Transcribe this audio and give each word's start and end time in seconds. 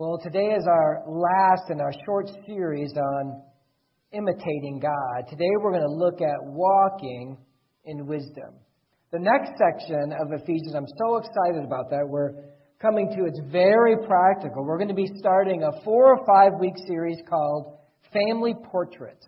Well, 0.00 0.20
today 0.22 0.54
is 0.56 0.64
our 0.68 1.02
last 1.08 1.70
in 1.70 1.80
our 1.80 1.90
short 2.06 2.30
series 2.46 2.92
on 2.96 3.42
imitating 4.12 4.78
God. 4.80 5.28
Today 5.28 5.50
we're 5.60 5.72
going 5.72 5.82
to 5.82 5.92
look 5.92 6.20
at 6.20 6.36
walking 6.40 7.36
in 7.84 8.06
wisdom. 8.06 8.54
The 9.10 9.18
next 9.18 9.58
section 9.58 10.12
of 10.12 10.30
Ephesians, 10.30 10.76
I'm 10.76 10.86
so 10.86 11.16
excited 11.16 11.64
about 11.64 11.90
that. 11.90 12.06
We're 12.06 12.30
coming 12.80 13.08
to, 13.08 13.24
it's 13.26 13.40
very 13.50 13.96
practical. 14.06 14.64
We're 14.64 14.78
going 14.78 14.86
to 14.86 14.94
be 14.94 15.10
starting 15.16 15.64
a 15.64 15.82
four 15.82 16.16
or 16.16 16.24
five 16.24 16.52
week 16.60 16.74
series 16.86 17.18
called 17.28 17.78
Family 18.12 18.54
Portraits 18.70 19.26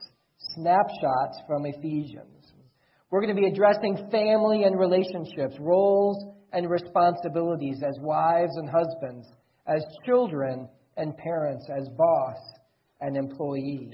Snapshots 0.55 1.43
from 1.49 1.67
Ephesians. 1.67 2.53
We're 3.11 3.23
going 3.23 3.35
to 3.35 3.43
be 3.43 3.49
addressing 3.49 4.09
family 4.13 4.63
and 4.63 4.79
relationships, 4.79 5.57
roles 5.59 6.33
and 6.53 6.71
responsibilities 6.71 7.83
as 7.85 7.99
wives 8.01 8.53
and 8.55 8.71
husbands 8.71 9.27
as 9.71 9.85
children 10.05 10.69
and 10.97 11.17
parents, 11.17 11.67
as 11.71 11.89
boss 11.97 12.37
and 13.01 13.17
employee. 13.17 13.91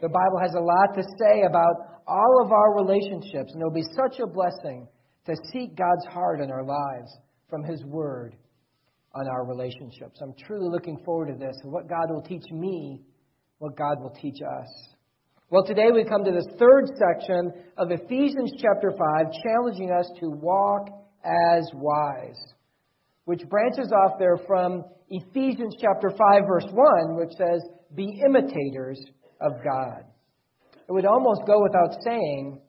The 0.00 0.08
Bible 0.08 0.38
has 0.40 0.54
a 0.54 0.60
lot 0.60 0.94
to 0.94 1.02
say 1.18 1.42
about 1.42 2.00
all 2.06 2.42
of 2.44 2.52
our 2.52 2.74
relationships, 2.76 3.52
and 3.52 3.60
it'll 3.60 3.72
be 3.72 3.84
such 3.94 4.20
a 4.20 4.26
blessing 4.26 4.88
to 5.26 5.34
seek 5.52 5.76
God's 5.76 6.06
heart 6.10 6.40
in 6.40 6.50
our 6.50 6.64
lives 6.64 7.10
from 7.48 7.64
His 7.64 7.84
Word 7.84 8.36
on 9.14 9.28
our 9.28 9.44
relationships. 9.44 10.20
I'm 10.22 10.34
truly 10.46 10.70
looking 10.70 10.96
forward 11.04 11.26
to 11.26 11.34
this 11.34 11.56
and 11.64 11.72
what 11.72 11.88
God 11.88 12.06
will 12.08 12.22
teach 12.22 12.44
me, 12.52 13.02
what 13.58 13.76
God 13.76 14.00
will 14.00 14.14
teach 14.22 14.38
us. 14.40 14.68
Well, 15.50 15.64
today 15.64 15.90
we 15.92 16.04
come 16.04 16.24
to 16.24 16.30
this 16.30 16.46
third 16.58 16.86
section 16.96 17.52
of 17.76 17.90
Ephesians 17.90 18.52
chapter 18.62 18.92
5, 18.92 19.26
challenging 19.42 19.90
us 19.90 20.08
to 20.20 20.30
walk 20.30 20.88
as 21.24 21.68
wise 21.74 22.54
which 23.24 23.42
branches 23.48 23.92
off 23.92 24.18
there 24.18 24.38
from 24.46 24.84
Ephesians 25.08 25.76
chapter 25.80 26.10
5 26.10 26.18
verse 26.46 26.66
1, 26.72 27.16
which 27.16 27.32
says, 27.36 27.62
"Be 27.94 28.20
imitators 28.24 29.00
of 29.40 29.52
God." 29.62 30.04
It 30.88 30.92
would 30.92 31.06
almost 31.06 31.46
go 31.46 31.62
without 31.62 32.02
saying, 32.02 32.60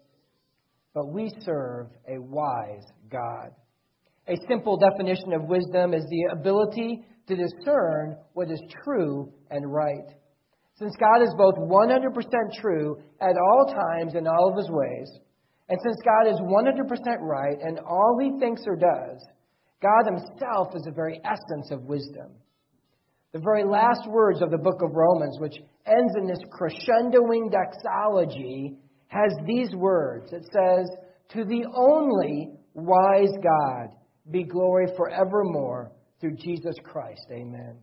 but 0.94 1.08
we 1.08 1.30
serve 1.40 1.88
a 2.08 2.20
wise 2.20 2.86
God. 3.10 3.52
A 4.28 4.36
simple 4.48 4.78
definition 4.78 5.34
of 5.34 5.50
wisdom 5.50 5.94
is 5.94 6.06
the 6.06 6.38
ability 6.38 7.06
to 7.28 7.36
discern 7.36 8.18
what 8.34 8.52
is 8.52 8.62
true 8.84 9.32
and 9.50 9.72
right. 9.72 10.08
Since 10.76 10.96
God 10.98 11.22
is 11.22 11.34
both 11.38 11.56
100% 11.58 12.54
true 12.60 12.98
at 13.22 13.36
all 13.38 13.74
times 13.74 14.16
in 14.16 14.28
all 14.28 14.50
of 14.50 14.58
his 14.58 14.70
ways, 14.70 15.10
and 15.70 15.80
since 15.82 15.98
God 16.04 16.28
is 16.28 16.40
100% 16.42 17.22
right 17.22 17.58
in 17.62 17.80
all 17.80 18.18
he 18.20 18.40
thinks 18.40 18.64
or 18.68 18.76
does, 18.76 19.26
God 19.82 20.06
Himself 20.06 20.76
is 20.76 20.84
the 20.84 20.92
very 20.92 21.20
essence 21.26 21.72
of 21.72 21.84
wisdom. 21.84 22.32
The 23.34 23.40
very 23.40 23.64
last 23.64 24.08
words 24.08 24.42
of 24.42 24.52
the 24.52 24.58
book 24.58 24.82
of 24.84 24.92
Romans, 24.94 25.38
which 25.40 25.56
ends 25.86 26.14
in 26.18 26.28
this 26.28 26.40
crescendoing 26.52 27.50
doxology, 27.52 28.78
has 29.08 29.32
these 29.46 29.74
words. 29.74 30.32
It 30.34 30.46
says, 30.54 30.90
To 31.32 31.46
the 31.46 31.66
only 31.76 32.52
wise 32.74 33.34
God 33.42 33.96
be 34.30 34.44
glory 34.44 34.88
forevermore 34.96 35.92
through 36.20 36.36
Jesus 36.36 36.76
Christ. 36.84 37.26
Amen. 37.32 37.78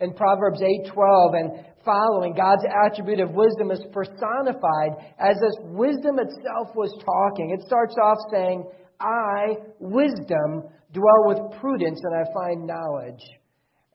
In 0.00 0.14
Proverbs 0.14 0.62
8:12 0.62 1.34
and 1.34 1.66
following, 1.84 2.32
God's 2.34 2.64
attribute 2.84 3.20
of 3.20 3.32
wisdom 3.32 3.70
is 3.72 3.84
personified 3.92 4.92
as 5.18 5.36
if 5.42 5.64
wisdom 5.64 6.18
itself 6.20 6.74
was 6.76 6.92
talking. 7.04 7.50
It 7.50 7.66
starts 7.66 7.96
off 8.00 8.18
saying, 8.30 8.64
I, 9.00 9.56
wisdom, 9.80 10.64
dwell 10.92 11.26
with 11.26 11.60
prudence, 11.60 12.00
and 12.02 12.14
I 12.14 12.24
find 12.32 12.66
knowledge 12.66 13.22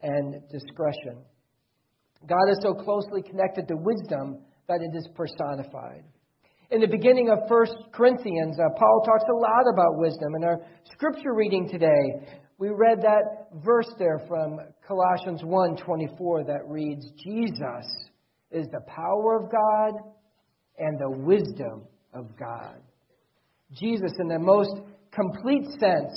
and 0.01 0.41
discretion. 0.51 1.23
God 2.27 2.49
is 2.49 2.59
so 2.61 2.73
closely 2.73 3.21
connected 3.21 3.67
to 3.67 3.75
wisdom 3.75 4.39
that 4.67 4.79
it 4.81 4.95
is 4.95 5.07
personified. 5.15 6.03
In 6.71 6.81
the 6.81 6.87
beginning 6.87 7.29
of 7.29 7.49
1 7.49 7.65
Corinthians, 7.91 8.57
uh, 8.59 8.69
Paul 8.77 9.03
talks 9.05 9.25
a 9.29 9.33
lot 9.33 9.65
about 9.71 9.99
wisdom. 9.99 10.35
In 10.35 10.43
our 10.43 10.59
scripture 10.91 11.33
reading 11.35 11.69
today, 11.69 12.25
we 12.57 12.69
read 12.69 13.01
that 13.01 13.49
verse 13.63 13.93
there 13.99 14.19
from 14.27 14.59
Colossians 14.87 15.43
1:24 15.43 16.45
that 16.45 16.67
reads, 16.67 17.05
"Jesus 17.23 18.09
is 18.51 18.67
the 18.69 18.81
power 18.87 19.35
of 19.35 19.51
God 19.51 19.93
and 20.77 20.97
the 20.97 21.11
wisdom 21.25 21.85
of 22.13 22.35
God." 22.37 22.81
Jesus, 23.71 24.11
in 24.19 24.27
the 24.27 24.39
most 24.39 24.81
complete 25.11 25.65
sense, 25.79 26.13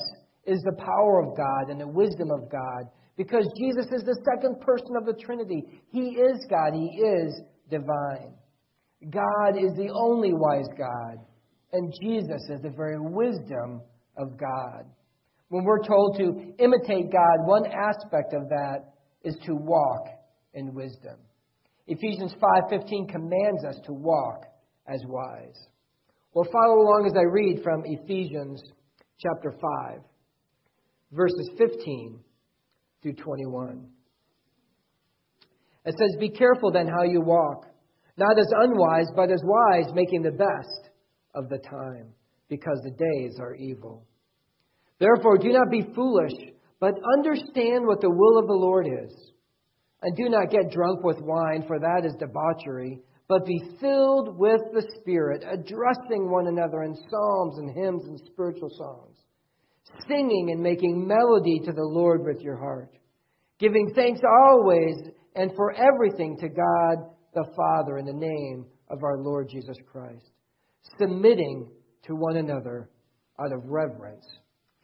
is 0.46 0.62
the 0.62 0.76
power 0.78 1.22
of 1.22 1.36
God 1.36 1.70
and 1.70 1.80
the 1.80 1.88
wisdom 1.88 2.30
of 2.30 2.50
God 2.50 2.90
because 3.16 3.46
Jesus 3.58 3.86
is 3.92 4.02
the 4.04 4.20
second 4.24 4.60
person 4.60 4.96
of 4.96 5.06
the 5.06 5.20
Trinity. 5.20 5.64
He 5.90 6.16
is 6.16 6.46
God, 6.48 6.72
He 6.74 7.00
is 7.00 7.40
divine. 7.70 8.34
God 9.10 9.56
is 9.58 9.72
the 9.76 9.90
only 9.94 10.32
wise 10.32 10.68
God, 10.76 11.18
and 11.72 11.92
Jesus 12.00 12.42
is 12.48 12.62
the 12.62 12.70
very 12.70 12.98
wisdom 12.98 13.82
of 14.16 14.38
God. 14.38 14.84
When 15.48 15.64
we're 15.64 15.84
told 15.84 16.16
to 16.18 16.54
imitate 16.58 17.12
God, 17.12 17.46
one 17.46 17.66
aspect 17.66 18.34
of 18.34 18.48
that 18.48 18.94
is 19.22 19.36
to 19.46 19.54
walk 19.54 20.08
in 20.54 20.74
wisdom. 20.74 21.16
Ephesians 21.86 22.34
5:15 22.34 23.08
commands 23.08 23.64
us 23.64 23.78
to 23.84 23.92
walk 23.92 24.44
as 24.88 25.04
wise. 25.06 25.68
Well, 26.32 26.48
follow 26.50 26.80
along 26.80 27.06
as 27.06 27.16
I 27.16 27.22
read 27.22 27.62
from 27.62 27.84
Ephesians 27.84 28.62
chapter 29.18 29.52
5 29.52 30.00
verses 31.12 31.50
15 31.58 32.18
through 33.02 33.14
21. 33.14 33.86
It 35.84 35.94
says, 35.98 36.16
Be 36.18 36.30
careful 36.30 36.72
then 36.72 36.88
how 36.88 37.04
you 37.04 37.20
walk, 37.20 37.66
not 38.16 38.38
as 38.38 38.50
unwise, 38.56 39.06
but 39.14 39.30
as 39.30 39.40
wise, 39.44 39.92
making 39.94 40.22
the 40.22 40.32
best 40.32 40.90
of 41.34 41.48
the 41.48 41.58
time, 41.58 42.08
because 42.48 42.80
the 42.82 42.90
days 42.90 43.38
are 43.40 43.54
evil. 43.54 44.04
Therefore, 44.98 45.38
do 45.38 45.52
not 45.52 45.70
be 45.70 45.86
foolish, 45.94 46.32
but 46.80 46.94
understand 47.16 47.86
what 47.86 48.00
the 48.00 48.10
will 48.10 48.38
of 48.38 48.46
the 48.46 48.54
Lord 48.54 48.86
is. 48.86 49.32
And 50.02 50.16
do 50.16 50.28
not 50.28 50.50
get 50.50 50.70
drunk 50.70 51.04
with 51.04 51.20
wine, 51.20 51.64
for 51.66 51.78
that 51.78 52.04
is 52.04 52.14
debauchery, 52.18 53.00
but 53.28 53.46
be 53.46 53.60
filled 53.80 54.38
with 54.38 54.60
the 54.72 54.86
Spirit, 55.00 55.44
addressing 55.48 56.30
one 56.30 56.48
another 56.48 56.82
in 56.82 56.94
psalms 56.94 57.58
and 57.58 57.70
hymns 57.76 58.04
and 58.06 58.20
spiritual 58.32 58.70
songs 58.76 59.15
singing 60.08 60.50
and 60.50 60.62
making 60.62 61.06
melody 61.06 61.60
to 61.64 61.72
the 61.72 61.84
Lord 61.84 62.24
with 62.24 62.40
your 62.40 62.56
heart, 62.56 62.90
giving 63.58 63.92
thanks 63.94 64.20
always 64.44 64.96
and 65.34 65.50
for 65.54 65.72
everything 65.72 66.36
to 66.38 66.48
God 66.48 67.10
the 67.34 67.44
Father 67.56 67.98
in 67.98 68.06
the 68.06 68.12
name 68.12 68.66
of 68.88 69.02
our 69.04 69.18
Lord 69.18 69.48
Jesus 69.50 69.76
Christ, 69.90 70.30
submitting 70.98 71.68
to 72.04 72.14
one 72.14 72.36
another 72.36 72.88
out 73.40 73.52
of 73.52 73.64
reverence 73.66 74.26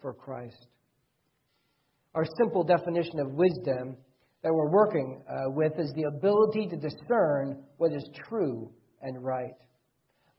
for 0.01 0.13
Christ. 0.13 0.67
Our 2.15 2.27
simple 2.37 2.65
definition 2.65 3.21
of 3.21 3.33
wisdom 3.33 3.97
that 4.43 4.53
we're 4.53 4.71
working 4.71 5.23
uh, 5.29 5.51
with 5.51 5.73
is 5.79 5.93
the 5.95 6.05
ability 6.05 6.69
to 6.69 6.77
discern 6.77 7.63
what 7.79 7.93
is 7.93 8.07
true 8.29 8.71
and 9.01 9.25
right. 9.25 9.55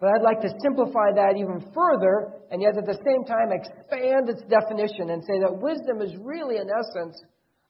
But 0.04 0.20
I'd 0.20 0.36
like 0.36 0.42
to 0.42 0.52
simplify 0.62 1.16
that 1.16 1.38
even 1.40 1.64
further 1.74 2.34
and 2.52 2.62
yet 2.62 2.76
at 2.78 2.84
the 2.84 3.00
same 3.08 3.24
time 3.24 3.56
expand 3.56 4.28
its 4.28 4.44
definition 4.52 5.12
and 5.12 5.24
say 5.24 5.40
that 5.40 5.64
wisdom 5.64 6.02
is 6.02 6.12
really, 6.20 6.58
in 6.58 6.68
essence, 6.68 7.16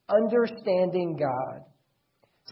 understanding 0.09 1.15
God. 1.15 1.61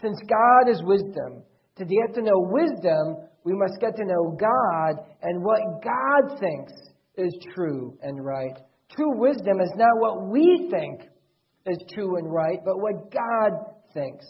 Since 0.00 0.22
God 0.30 0.70
is 0.70 0.80
wisdom, 0.84 1.42
to 1.78 1.84
get 1.84 2.14
to 2.14 2.22
know 2.22 2.46
wisdom, 2.46 3.26
we 3.42 3.54
must 3.54 3.80
get 3.80 3.96
to 3.96 4.04
know 4.04 4.38
God 4.38 5.02
and 5.20 5.42
what 5.42 5.82
God 5.82 6.38
thinks 6.38 6.72
is 7.16 7.34
true 7.52 7.98
and 8.02 8.24
right. 8.24 8.54
True 8.94 9.18
wisdom 9.18 9.58
is 9.60 9.72
not 9.74 9.98
what 9.98 10.30
we 10.30 10.68
think 10.70 11.10
is 11.66 11.82
true 11.92 12.18
and 12.18 12.32
right, 12.32 12.60
but 12.64 12.78
what 12.78 13.10
God 13.10 13.50
thinks. 13.92 14.26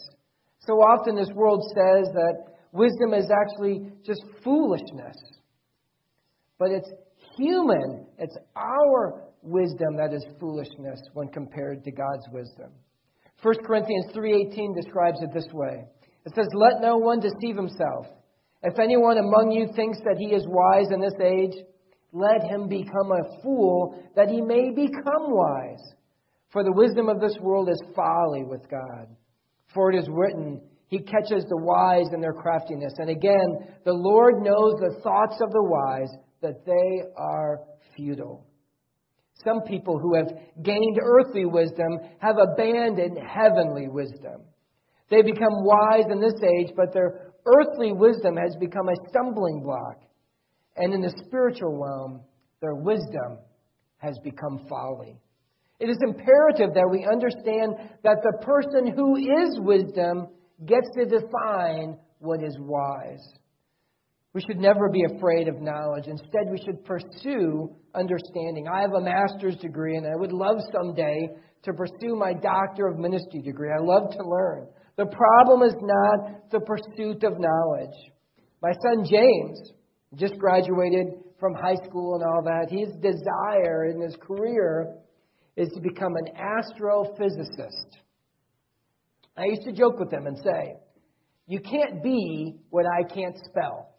So 0.61 0.81
often 0.81 1.15
this 1.15 1.29
world 1.35 1.61
says 1.75 2.09
that 2.15 2.41
wisdom 2.71 3.13
is 3.13 3.29
actually 3.29 3.91
just 4.03 4.23
foolishness. 4.43 5.15
But 6.63 6.71
it's 6.71 6.89
human, 7.35 8.05
it's 8.17 8.37
our 8.55 9.25
wisdom 9.41 9.97
that 9.97 10.13
is 10.13 10.25
foolishness 10.39 11.01
when 11.13 11.27
compared 11.27 11.83
to 11.83 11.91
God's 11.91 12.25
wisdom. 12.31 12.71
1 13.41 13.65
Corinthians 13.65 14.05
3:18 14.15 14.73
describes 14.73 15.21
it 15.21 15.33
this 15.33 15.51
way. 15.51 15.83
It 16.25 16.33
says, 16.33 16.47
"Let 16.53 16.79
no 16.79 16.95
one 16.95 17.19
deceive 17.19 17.57
himself. 17.57 18.07
If 18.61 18.79
anyone 18.79 19.17
among 19.17 19.51
you 19.51 19.67
thinks 19.75 19.99
that 20.05 20.15
he 20.17 20.33
is 20.33 20.47
wise 20.47 20.89
in 20.91 21.01
this 21.01 21.19
age, 21.19 21.65
let 22.13 22.43
him 22.43 22.69
become 22.69 23.11
a 23.11 23.41
fool 23.41 23.95
that 24.15 24.29
he 24.29 24.39
may 24.39 24.69
become 24.69 25.33
wise. 25.35 25.95
For 26.51 26.63
the 26.63 26.71
wisdom 26.71 27.09
of 27.09 27.19
this 27.19 27.37
world 27.41 27.67
is 27.67 27.83
folly 27.93 28.45
with 28.45 28.69
God. 28.69 29.13
For 29.73 29.91
it 29.91 29.97
is 29.97 30.07
written, 30.07 30.61
he 30.87 30.99
catches 30.99 31.43
the 31.45 31.57
wise 31.57 32.13
in 32.13 32.21
their 32.21 32.31
craftiness. 32.31 32.93
And 32.99 33.09
again, 33.09 33.67
the 33.83 33.91
Lord 33.91 34.41
knows 34.41 34.75
the 34.79 35.01
thoughts 35.01 35.41
of 35.41 35.51
the 35.51 35.63
wise, 35.63 36.15
that 36.43 36.63
they 36.65 37.01
are 37.17 37.61
futile. 37.95 38.45
Some 39.43 39.61
people 39.61 39.97
who 39.97 40.15
have 40.15 40.27
gained 40.61 40.99
earthly 41.01 41.45
wisdom 41.45 41.99
have 42.19 42.35
abandoned 42.37 43.17
heavenly 43.17 43.87
wisdom. 43.87 44.43
They 45.09 45.21
become 45.23 45.63
wise 45.63 46.05
in 46.11 46.21
this 46.21 46.39
age, 46.59 46.73
but 46.75 46.93
their 46.93 47.33
earthly 47.45 47.91
wisdom 47.91 48.35
has 48.37 48.55
become 48.59 48.87
a 48.87 49.09
stumbling 49.09 49.61
block. 49.63 50.01
And 50.75 50.93
in 50.93 51.01
the 51.01 51.13
spiritual 51.25 51.77
realm, 51.77 52.21
their 52.61 52.75
wisdom 52.75 53.39
has 53.97 54.17
become 54.23 54.65
folly. 54.69 55.19
It 55.79 55.89
is 55.89 55.97
imperative 56.01 56.73
that 56.75 56.89
we 56.89 57.05
understand 57.11 57.75
that 58.03 58.17
the 58.23 58.37
person 58.45 58.93
who 58.95 59.17
is 59.17 59.59
wisdom 59.59 60.27
gets 60.65 60.87
to 60.97 61.05
define 61.05 61.97
what 62.19 62.41
is 62.41 62.55
wise. 62.59 63.23
We 64.33 64.41
should 64.41 64.57
never 64.57 64.89
be 64.89 65.03
afraid 65.15 65.47
of 65.47 65.61
knowledge. 65.61 66.07
Instead, 66.07 66.49
we 66.49 66.57
should 66.65 66.83
pursue 66.85 67.75
understanding. 67.93 68.65
I 68.67 68.81
have 68.81 68.93
a 68.93 69.01
master's 69.01 69.55
degree, 69.57 69.95
and 69.95 70.07
I 70.07 70.15
would 70.15 70.31
love 70.31 70.57
someday 70.71 71.29
to 71.63 71.73
pursue 71.73 72.15
my 72.15 72.33
doctor 72.33 72.87
of 72.87 72.97
ministry 72.97 73.41
degree. 73.41 73.69
I 73.69 73.81
love 73.81 74.09
to 74.11 74.27
learn. 74.27 74.67
The 74.97 75.05
problem 75.05 75.61
is 75.61 75.75
not 75.79 76.49
the 76.49 76.59
pursuit 76.61 77.23
of 77.23 77.39
knowledge. 77.39 77.95
My 78.61 78.71
son 78.81 79.05
James 79.05 79.71
just 80.15 80.37
graduated 80.37 81.07
from 81.39 81.53
high 81.53 81.77
school 81.85 82.15
and 82.15 82.23
all 82.23 82.41
that. 82.43 82.71
His 82.71 82.89
desire 83.01 83.85
in 83.85 84.01
his 84.01 84.15
career 84.15 84.95
is 85.55 85.69
to 85.75 85.81
become 85.81 86.13
an 86.15 86.33
astrophysicist. 86.35 87.97
I 89.37 89.45
used 89.45 89.63
to 89.63 89.71
joke 89.71 89.99
with 89.99 90.11
him 90.11 90.25
and 90.25 90.37
say, 90.37 90.75
You 91.47 91.59
can't 91.59 92.03
be 92.03 92.55
what 92.69 92.85
I 92.85 93.03
can't 93.03 93.37
spell. 93.49 93.92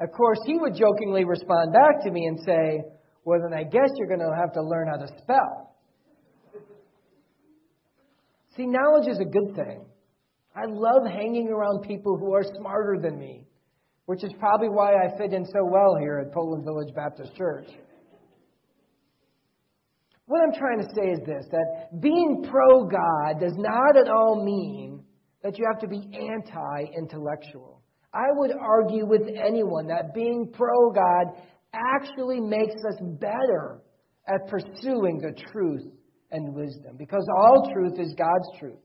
Of 0.00 0.12
course, 0.12 0.38
he 0.46 0.58
would 0.58 0.74
jokingly 0.74 1.24
respond 1.24 1.72
back 1.72 2.02
to 2.04 2.10
me 2.10 2.26
and 2.26 2.38
say, 2.44 2.82
Well, 3.24 3.40
then 3.42 3.58
I 3.58 3.64
guess 3.64 3.90
you're 3.96 4.08
going 4.08 4.20
to 4.20 4.34
have 4.38 4.52
to 4.54 4.62
learn 4.62 4.88
how 4.88 4.96
to 4.96 5.08
spell. 5.22 5.74
See, 8.56 8.66
knowledge 8.66 9.08
is 9.08 9.18
a 9.18 9.24
good 9.24 9.56
thing. 9.56 9.84
I 10.54 10.66
love 10.66 11.02
hanging 11.10 11.48
around 11.48 11.82
people 11.82 12.16
who 12.16 12.32
are 12.34 12.44
smarter 12.56 12.98
than 13.02 13.18
me, 13.18 13.44
which 14.06 14.22
is 14.22 14.32
probably 14.38 14.68
why 14.68 14.94
I 14.94 15.16
fit 15.18 15.32
in 15.32 15.44
so 15.44 15.64
well 15.64 15.96
here 15.98 16.24
at 16.24 16.32
Poland 16.32 16.64
Village 16.64 16.94
Baptist 16.94 17.34
Church. 17.34 17.66
What 20.26 20.40
I'm 20.42 20.54
trying 20.54 20.78
to 20.78 20.94
say 20.94 21.10
is 21.10 21.18
this 21.26 21.46
that 21.50 22.00
being 22.00 22.46
pro 22.50 22.84
God 22.84 23.40
does 23.40 23.54
not 23.56 23.96
at 23.96 24.08
all 24.08 24.42
mean 24.44 24.93
that 25.44 25.58
you 25.58 25.66
have 25.70 25.80
to 25.80 25.86
be 25.86 26.00
anti 26.00 26.84
intellectual. 26.96 27.82
I 28.12 28.26
would 28.32 28.52
argue 28.58 29.06
with 29.06 29.22
anyone 29.28 29.86
that 29.88 30.14
being 30.14 30.50
pro 30.52 30.90
God 30.90 31.36
actually 31.72 32.40
makes 32.40 32.74
us 32.88 32.98
better 33.20 33.82
at 34.26 34.48
pursuing 34.48 35.18
the 35.18 35.34
truth 35.52 35.84
and 36.30 36.54
wisdom 36.54 36.96
because 36.96 37.26
all 37.36 37.70
truth 37.72 37.98
is 37.98 38.14
God's 38.16 38.58
truth 38.58 38.80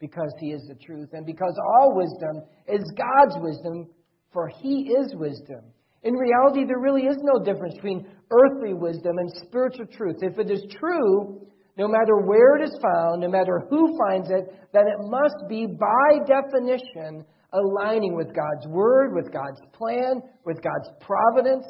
because 0.00 0.32
He 0.38 0.48
is 0.48 0.62
the 0.68 0.74
truth 0.84 1.08
and 1.12 1.24
because 1.24 1.56
all 1.74 1.96
wisdom 1.96 2.44
is 2.68 2.84
God's 2.96 3.36
wisdom 3.40 3.88
for 4.32 4.48
He 4.60 4.92
is 4.92 5.14
wisdom. 5.14 5.64
In 6.02 6.14
reality, 6.14 6.64
there 6.66 6.80
really 6.80 7.02
is 7.02 7.16
no 7.22 7.42
difference 7.42 7.74
between 7.74 8.06
earthly 8.30 8.74
wisdom 8.74 9.16
and 9.18 9.30
spiritual 9.46 9.86
truth. 9.86 10.16
If 10.20 10.38
it 10.38 10.50
is 10.50 10.64
true, 10.78 11.46
no 11.76 11.88
matter 11.88 12.16
where 12.24 12.56
it 12.56 12.64
is 12.64 12.78
found, 12.82 13.22
no 13.22 13.28
matter 13.28 13.64
who 13.70 13.96
finds 13.98 14.30
it, 14.30 14.44
then 14.72 14.84
it 14.86 15.08
must 15.08 15.48
be, 15.48 15.66
by 15.66 16.18
definition, 16.26 17.24
aligning 17.52 18.14
with 18.14 18.34
God's 18.34 18.66
Word, 18.68 19.14
with 19.14 19.32
God's 19.32 19.60
plan, 19.72 20.22
with 20.44 20.62
God's 20.62 20.90
providence, 21.00 21.66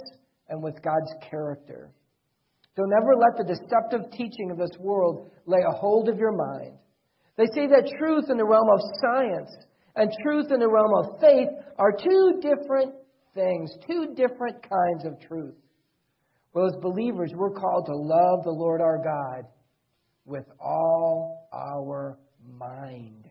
and 0.48 0.62
with 0.62 0.74
God's 0.82 1.12
character. 1.30 1.90
So 2.76 2.82
never 2.84 3.14
let 3.14 3.36
the 3.36 3.54
deceptive 3.54 4.10
teaching 4.12 4.50
of 4.50 4.58
this 4.58 4.76
world 4.78 5.30
lay 5.46 5.60
a 5.60 5.76
hold 5.76 6.08
of 6.08 6.18
your 6.18 6.32
mind. 6.32 6.78
They 7.36 7.46
say 7.54 7.66
that 7.68 7.92
truth 7.98 8.24
in 8.28 8.36
the 8.36 8.44
realm 8.44 8.68
of 8.70 8.80
science 9.00 9.50
and 9.94 10.10
truth 10.22 10.46
in 10.50 10.58
the 10.58 10.68
realm 10.68 10.92
of 10.96 11.20
faith 11.20 11.48
are 11.78 11.92
two 11.92 12.40
different 12.40 12.94
things, 13.34 13.70
two 13.86 14.14
different 14.14 14.56
kinds 14.62 15.04
of 15.04 15.20
truth. 15.28 15.54
Well, 16.54 16.66
as 16.66 16.76
believers, 16.82 17.32
we're 17.34 17.50
called 17.52 17.86
to 17.86 17.96
love 17.96 18.44
the 18.44 18.50
Lord 18.50 18.80
our 18.80 18.98
God 18.98 19.48
with 20.24 20.44
all 20.60 21.48
our 21.52 22.18
mind. 22.58 23.28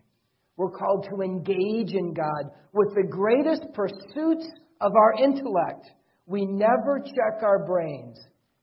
We're 0.56 0.70
called 0.70 1.06
to 1.10 1.22
engage 1.22 1.94
in 1.94 2.12
God 2.12 2.52
with 2.72 2.94
the 2.94 3.08
greatest 3.08 3.62
pursuits 3.74 4.46
of 4.80 4.92
our 4.94 5.14
intellect. 5.22 5.90
We 6.26 6.44
never 6.44 7.00
check 7.04 7.42
our 7.42 7.64
brains 7.66 8.18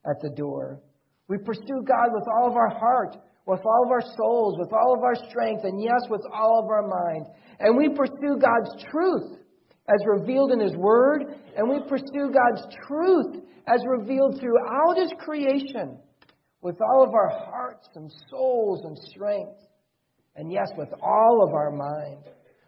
at 0.06 0.22
the 0.22 0.30
door. 0.30 0.80
We 1.28 1.38
pursue 1.38 1.84
God 1.86 2.10
with 2.12 2.24
all 2.38 2.50
of 2.50 2.56
our 2.56 2.70
heart, 2.70 3.18
with 3.46 3.62
all 3.66 3.84
of 3.86 3.92
our 3.92 4.16
souls, 4.18 4.58
with 4.60 4.72
all 4.74 4.96
of 4.96 5.04
our 5.04 5.16
strength, 5.30 5.64
and 5.64 5.82
yes, 5.82 6.02
with 6.10 6.22
all 6.34 6.64
of 6.64 6.70
our 6.70 6.88
mind. 6.88 7.26
And 7.60 7.78
we 7.78 7.90
pursue 7.90 8.40
God's 8.40 8.84
truth 8.92 9.40
as 9.88 10.20
revealed 10.20 10.52
in 10.52 10.60
His 10.60 10.76
Word, 10.76 11.24
and 11.58 11.70
we 11.70 11.80
pursue 11.90 12.32
God's 12.32 12.76
truth 12.88 13.44
as 13.68 13.82
revealed 13.88 14.40
throughout 14.40 14.98
His 14.98 15.12
creation 15.20 15.98
with 16.62 16.78
all 16.82 17.04
of 17.04 17.14
our 17.14 17.30
hearts 17.30 17.88
and 17.96 18.12
souls 18.30 18.82
and 18.86 18.98
strength, 19.12 19.60
and 20.36 20.52
yes, 20.52 20.70
with 20.78 20.90
all 21.02 21.46
of 21.48 21.54
our 21.54 21.72
mind. 21.72 22.24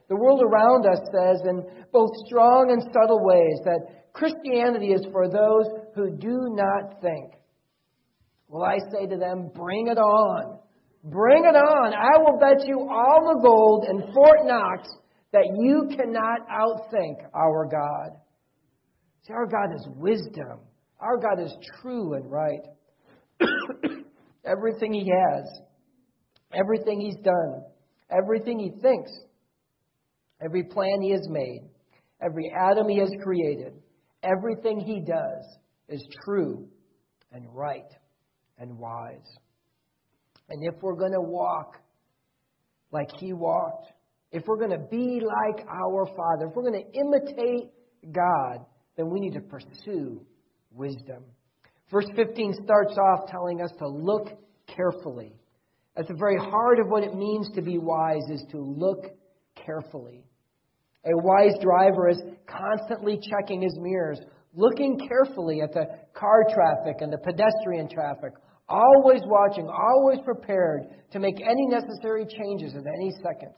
The 0.09 0.15
world 0.15 0.41
around 0.43 0.85
us 0.85 0.99
says 1.13 1.41
in 1.47 1.63
both 1.91 2.09
strong 2.27 2.71
and 2.71 2.81
subtle 2.93 3.23
ways 3.23 3.59
that 3.63 4.11
Christianity 4.13 4.87
is 4.87 5.05
for 5.11 5.29
those 5.29 5.65
who 5.95 6.17
do 6.17 6.49
not 6.51 7.01
think. 7.01 7.33
Well, 8.47 8.63
I 8.63 8.77
say 8.91 9.07
to 9.07 9.17
them, 9.17 9.49
bring 9.55 9.87
it 9.87 9.97
on. 9.97 10.59
Bring 11.05 11.45
it 11.45 11.55
on. 11.55 11.93
I 11.93 12.17
will 12.19 12.37
bet 12.37 12.67
you 12.67 12.81
all 12.81 13.33
the 13.33 13.41
gold 13.41 13.85
in 13.89 14.13
Fort 14.13 14.39
Knox 14.43 14.89
that 15.31 15.47
you 15.57 15.89
cannot 15.95 16.47
outthink 16.49 17.25
our 17.33 17.65
God. 17.65 18.19
See, 19.25 19.33
our 19.33 19.47
God 19.47 19.73
is 19.73 19.87
wisdom. 19.95 20.59
Our 20.99 21.17
God 21.17 21.41
is 21.41 21.55
true 21.81 22.13
and 22.15 22.29
right. 22.29 22.61
everything 24.45 24.93
He 24.93 25.09
has, 25.09 25.61
everything 26.53 27.01
He's 27.01 27.17
done, 27.23 27.63
everything 28.09 28.59
He 28.59 28.71
thinks, 28.81 29.11
every 30.41 30.63
plan 30.63 31.01
He 31.01 31.11
has 31.11 31.27
made, 31.29 31.69
every 32.21 32.51
atom 32.57 32.89
He 32.89 32.99
has 32.99 33.11
created, 33.23 33.73
everything 34.23 34.79
He 34.79 35.01
does 35.01 35.45
is 35.89 36.05
true 36.25 36.67
and 37.31 37.45
right 37.53 37.91
and 38.57 38.77
wise. 38.77 39.37
And 40.49 40.63
if 40.63 40.81
we're 40.81 40.97
going 40.97 41.13
to 41.13 41.21
walk 41.21 41.77
like 42.91 43.09
He 43.19 43.33
walked, 43.33 43.91
if 44.31 44.43
we're 44.47 44.57
going 44.57 44.71
to 44.71 44.85
be 44.89 45.21
like 45.21 45.65
our 45.67 46.05
Father, 46.05 46.47
if 46.47 46.55
we're 46.55 46.69
going 46.69 46.83
to 46.83 46.99
imitate 46.99 47.71
God, 48.11 48.65
then 48.95 49.09
we 49.09 49.19
need 49.19 49.33
to 49.33 49.41
pursue 49.41 50.25
wisdom. 50.71 51.23
Verse 51.91 52.07
15 52.15 52.53
starts 52.63 52.97
off 52.97 53.29
telling 53.29 53.61
us 53.61 53.71
to 53.79 53.87
look 53.87 54.29
carefully. 54.67 55.35
At 55.97 56.07
the 56.07 56.13
very 56.13 56.37
heart 56.37 56.79
of 56.79 56.87
what 56.87 57.03
it 57.03 57.15
means 57.15 57.49
to 57.53 57.61
be 57.61 57.77
wise 57.77 58.29
is 58.31 58.43
to 58.51 58.57
look 58.57 59.05
carefully. 59.55 60.23
A 61.05 61.11
wise 61.13 61.55
driver 61.61 62.07
is 62.09 62.21
constantly 62.47 63.19
checking 63.19 63.61
his 63.61 63.77
mirrors, 63.77 64.19
looking 64.53 64.99
carefully 64.99 65.61
at 65.61 65.73
the 65.73 65.85
car 66.13 66.45
traffic 66.53 67.01
and 67.01 67.11
the 67.11 67.17
pedestrian 67.17 67.89
traffic, 67.89 68.33
always 68.69 69.21
watching, 69.25 69.67
always 69.67 70.19
prepared 70.23 70.83
to 71.11 71.19
make 71.19 71.41
any 71.41 71.65
necessary 71.67 72.25
changes 72.25 72.73
at 72.75 72.85
any 72.85 73.11
second. 73.21 73.51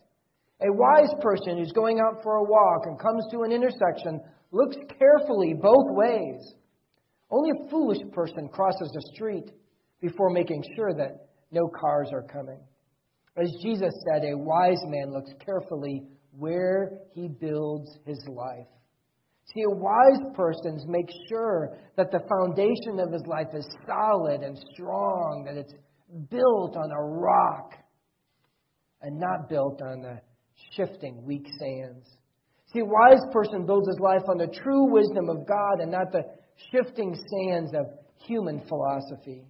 A 0.61 0.71
wise 0.71 1.13
person 1.21 1.57
who's 1.57 1.73
going 1.73 1.99
out 1.99 2.23
for 2.23 2.37
a 2.37 2.43
walk 2.43 2.85
and 2.85 2.99
comes 2.99 3.25
to 3.31 3.41
an 3.41 3.51
intersection 3.51 4.21
looks 4.51 4.77
carefully 4.97 5.53
both 5.53 5.85
ways. 5.89 6.53
Only 7.33 7.49
a 7.49 7.69
foolish 7.71 7.97
person 8.11 8.47
crosses 8.47 8.91
the 8.93 9.01
street 9.15 9.49
before 10.01 10.29
making 10.29 10.63
sure 10.75 10.93
that 10.93 11.29
no 11.51 11.67
cars 11.67 12.09
are 12.13 12.21
coming. 12.21 12.59
As 13.35 13.51
Jesus 13.63 13.91
said, 14.07 14.23
a 14.23 14.37
wise 14.37 14.81
man 14.85 15.11
looks 15.11 15.31
carefully 15.43 16.03
where 16.37 16.91
he 17.15 17.27
builds 17.27 17.89
his 18.05 18.23
life. 18.27 18.67
See, 19.51 19.63
a 19.63 19.75
wise 19.75 20.21
person 20.35 20.79
makes 20.87 21.13
sure 21.27 21.75
that 21.97 22.11
the 22.11 22.21
foundation 22.29 22.99
of 22.99 23.11
his 23.11 23.23
life 23.25 23.49
is 23.55 23.67
solid 23.87 24.41
and 24.41 24.55
strong, 24.73 25.43
that 25.47 25.57
it's 25.57 25.73
built 26.29 26.77
on 26.77 26.91
a 26.91 27.03
rock 27.03 27.73
and 29.01 29.19
not 29.19 29.49
built 29.49 29.81
on 29.81 30.01
the 30.03 30.21
shifting, 30.75 31.25
weak 31.25 31.47
sands. 31.59 32.05
See, 32.71 32.79
a 32.81 32.85
wise 32.85 33.21
person 33.31 33.65
builds 33.65 33.87
his 33.87 33.99
life 33.99 34.23
on 34.27 34.37
the 34.37 34.47
true 34.47 34.91
wisdom 34.91 35.29
of 35.29 35.47
God 35.47 35.81
and 35.81 35.91
not 35.91 36.11
the 36.11 36.23
shifting 36.71 37.15
sands 37.15 37.73
of 37.73 37.85
human 38.25 38.61
philosophy. 38.67 39.45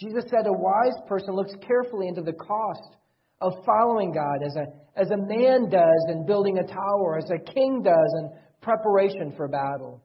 Jesus 0.00 0.24
said 0.28 0.46
a 0.46 0.52
wise 0.52 0.96
person 1.08 1.34
looks 1.34 1.52
carefully 1.66 2.08
into 2.08 2.22
the 2.22 2.32
cost 2.32 2.96
of 3.40 3.52
following 3.64 4.12
God 4.12 4.44
as 4.44 4.56
a, 4.56 4.66
as 5.00 5.10
a 5.10 5.16
man 5.16 5.70
does 5.70 6.06
in 6.08 6.26
building 6.26 6.58
a 6.58 6.66
tower, 6.66 7.18
as 7.18 7.30
a 7.30 7.52
king 7.52 7.82
does 7.82 8.14
in 8.18 8.30
preparation 8.60 9.32
for 9.36 9.48
battle. 9.48 10.02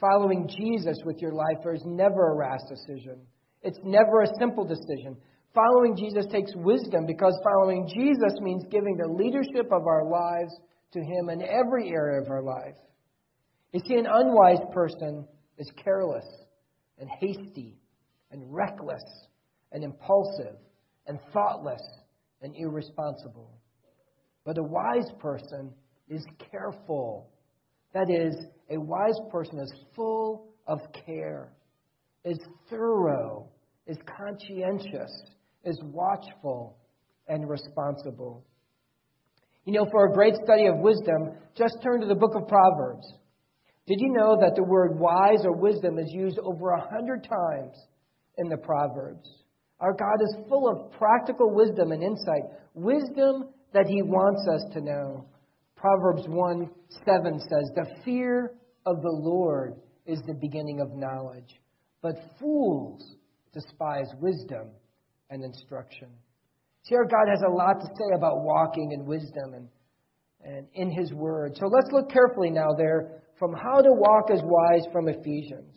Following 0.00 0.48
Jesus 0.48 0.98
with 1.04 1.18
your 1.20 1.32
life 1.32 1.58
is 1.72 1.82
never 1.86 2.32
a 2.32 2.36
rash 2.36 2.62
decision. 2.68 3.20
It's 3.62 3.78
never 3.84 4.22
a 4.22 4.34
simple 4.40 4.64
decision. 4.64 5.16
Following 5.54 5.96
Jesus 5.96 6.26
takes 6.32 6.50
wisdom 6.56 7.06
because 7.06 7.38
following 7.44 7.86
Jesus 7.86 8.32
means 8.40 8.64
giving 8.70 8.96
the 8.96 9.12
leadership 9.12 9.70
of 9.70 9.86
our 9.86 10.08
lives 10.08 10.52
to 10.92 11.00
Him 11.00 11.28
in 11.28 11.42
every 11.42 11.90
area 11.90 12.20
of 12.20 12.30
our 12.30 12.42
life. 12.42 12.74
You 13.72 13.80
see, 13.86 13.94
an 13.94 14.06
unwise 14.06 14.60
person 14.72 15.26
is 15.58 15.70
careless 15.82 16.26
and 16.98 17.08
hasty 17.20 17.78
and 18.30 18.42
reckless 18.52 19.02
and 19.72 19.82
impulsive 19.82 20.56
and 21.06 21.18
thoughtless 21.32 21.82
and 22.42 22.54
irresponsible. 22.56 23.58
But 24.44 24.58
a 24.58 24.62
wise 24.62 25.10
person 25.20 25.72
is 26.08 26.24
careful. 26.50 27.30
That 27.94 28.10
is, 28.10 28.34
a 28.70 28.78
wise 28.78 29.18
person 29.30 29.58
is 29.58 29.72
full 29.96 30.48
of 30.66 30.80
care, 31.06 31.52
is 32.24 32.38
thorough, 32.68 33.48
is 33.86 33.96
conscientious, 34.18 35.10
is 35.64 35.80
watchful, 35.82 36.76
and 37.28 37.48
responsible. 37.48 38.44
You 39.64 39.72
know, 39.72 39.86
for 39.90 40.06
a 40.06 40.12
great 40.12 40.34
study 40.44 40.66
of 40.66 40.78
wisdom, 40.78 41.30
just 41.56 41.76
turn 41.82 42.00
to 42.00 42.06
the 42.06 42.14
book 42.14 42.34
of 42.34 42.48
Proverbs. 42.48 43.06
Did 43.86 44.00
you 44.00 44.12
know 44.12 44.38
that 44.40 44.54
the 44.54 44.62
word 44.62 44.98
wise 44.98 45.44
or 45.44 45.56
wisdom 45.56 45.98
is 45.98 46.12
used 46.12 46.38
over 46.38 46.70
a 46.70 46.88
hundred 46.88 47.24
times 47.24 47.76
in 48.38 48.48
the 48.48 48.56
Proverbs? 48.56 49.28
Our 49.80 49.92
God 49.92 50.22
is 50.22 50.48
full 50.48 50.68
of 50.68 50.92
practical 50.92 51.52
wisdom 51.52 51.90
and 51.90 52.02
insight, 52.02 52.44
wisdom 52.74 53.48
that 53.74 53.86
He 53.88 54.02
wants 54.02 54.46
us 54.54 54.72
to 54.74 54.80
know. 54.80 55.26
Proverbs 55.74 56.22
1 56.28 56.70
7 57.04 57.40
says, 57.40 57.70
The 57.74 58.02
fear 58.04 58.52
of 58.86 59.02
the 59.02 59.10
Lord 59.10 59.74
is 60.06 60.20
the 60.26 60.34
beginning 60.34 60.80
of 60.80 60.94
knowledge, 60.94 61.60
but 62.02 62.14
fools 62.38 63.16
despise 63.52 64.06
wisdom 64.20 64.68
and 65.30 65.42
instruction. 65.42 66.08
See, 66.84 66.94
our 66.94 67.04
God 67.04 67.28
has 67.28 67.42
a 67.44 67.50
lot 67.50 67.80
to 67.80 67.86
say 67.86 68.14
about 68.14 68.44
walking 68.44 68.92
in 68.92 69.06
wisdom 69.06 69.54
and, 69.54 69.68
and 70.44 70.66
in 70.74 70.90
His 70.92 71.12
Word. 71.12 71.56
So 71.56 71.66
let's 71.66 71.90
look 71.90 72.08
carefully 72.10 72.50
now 72.50 72.74
there 72.78 73.21
from 73.42 73.54
how 73.54 73.80
to 73.82 73.90
walk 73.90 74.30
as 74.32 74.40
wise 74.44 74.86
from 74.92 75.08
Ephesians. 75.08 75.74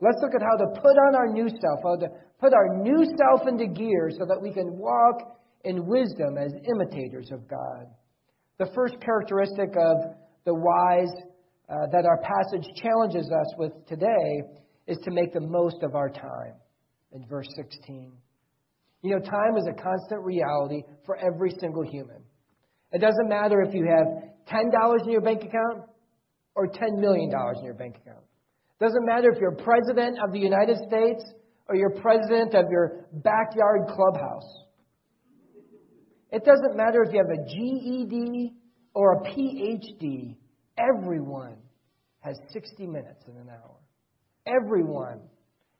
Let's 0.00 0.18
look 0.20 0.34
at 0.34 0.42
how 0.42 0.56
to 0.56 0.80
put 0.80 0.96
on 1.06 1.14
our 1.14 1.28
new 1.28 1.48
self, 1.48 1.78
how 1.84 1.94
to 1.94 2.08
put 2.40 2.52
our 2.52 2.82
new 2.82 3.06
self 3.16 3.46
into 3.46 3.68
gear 3.68 4.10
so 4.18 4.26
that 4.26 4.42
we 4.42 4.52
can 4.52 4.76
walk 4.76 5.38
in 5.62 5.86
wisdom 5.86 6.36
as 6.36 6.50
imitators 6.74 7.30
of 7.30 7.48
God. 7.48 7.86
The 8.58 8.72
first 8.74 8.96
characteristic 9.00 9.76
of 9.78 10.16
the 10.44 10.54
wise 10.54 11.14
uh, 11.70 11.86
that 11.92 12.04
our 12.04 12.18
passage 12.18 12.66
challenges 12.82 13.30
us 13.30 13.54
with 13.58 13.70
today 13.86 14.42
is 14.88 14.98
to 15.04 15.12
make 15.12 15.32
the 15.32 15.46
most 15.46 15.84
of 15.84 15.94
our 15.94 16.08
time 16.08 16.54
in 17.12 17.24
verse 17.28 17.46
16. 17.54 18.10
You 19.02 19.10
know, 19.10 19.20
time 19.20 19.56
is 19.56 19.68
a 19.70 19.80
constant 19.80 20.24
reality 20.24 20.82
for 21.06 21.16
every 21.16 21.52
single 21.60 21.84
human. 21.84 22.24
It 22.90 23.00
doesn't 23.00 23.28
matter 23.28 23.62
if 23.62 23.72
you 23.72 23.86
have 23.86 24.08
$10 24.52 25.04
in 25.04 25.12
your 25.12 25.20
bank 25.20 25.44
account 25.44 25.84
or 26.58 26.66
$10 26.66 26.98
million 26.98 27.30
in 27.56 27.64
your 27.64 27.74
bank 27.74 27.96
account. 28.02 28.24
Doesn't 28.80 29.06
matter 29.06 29.30
if 29.30 29.40
you're 29.40 29.54
president 29.54 30.18
of 30.18 30.32
the 30.32 30.40
United 30.40 30.76
States 30.88 31.22
or 31.68 31.76
you're 31.76 31.94
president 32.00 32.52
of 32.54 32.64
your 32.68 33.06
backyard 33.12 33.82
clubhouse. 33.86 34.64
It 36.32 36.44
doesn't 36.44 36.76
matter 36.76 37.04
if 37.04 37.12
you 37.12 37.22
have 37.22 37.30
a 37.30 37.44
GED 37.48 38.54
or 38.92 39.12
a 39.12 39.20
PhD. 39.22 40.36
Everyone 40.76 41.56
has 42.20 42.36
60 42.52 42.86
minutes 42.88 43.22
in 43.28 43.36
an 43.36 43.48
hour. 43.50 43.76
Everyone 44.44 45.20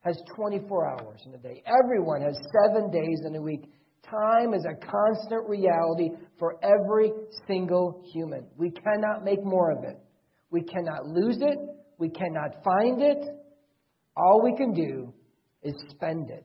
has 0.05 0.17
24 0.37 0.91
hours 0.91 1.21
in 1.27 1.35
a 1.35 1.39
day. 1.39 1.61
Everyone 1.67 2.23
has 2.23 2.37
seven 2.63 2.89
days 2.93 3.23
in 3.27 3.35
a 3.35 3.43
week. 3.43 3.65
Time 4.09 4.55
is 4.55 4.65
a 4.65 4.75
constant 4.87 5.49
reality 5.49 6.11
for 6.39 6.57
every 6.63 7.11
single 7.49 8.05
human. 8.13 8.47
We 8.57 8.71
cannot 8.71 9.25
make 9.25 9.45
more 9.45 9.73
of 9.73 9.83
it. 9.83 9.99
We 10.51 10.63
cannot 10.63 11.07
lose 11.07 11.39
it. 11.41 11.59
We 11.99 12.09
cannot 12.09 12.63
find 12.65 13.03
it. 13.03 13.25
All 14.17 14.43
we 14.43 14.57
can 14.57 14.73
do 14.73 15.13
is 15.63 15.75
spend 15.91 16.31
it. 16.31 16.45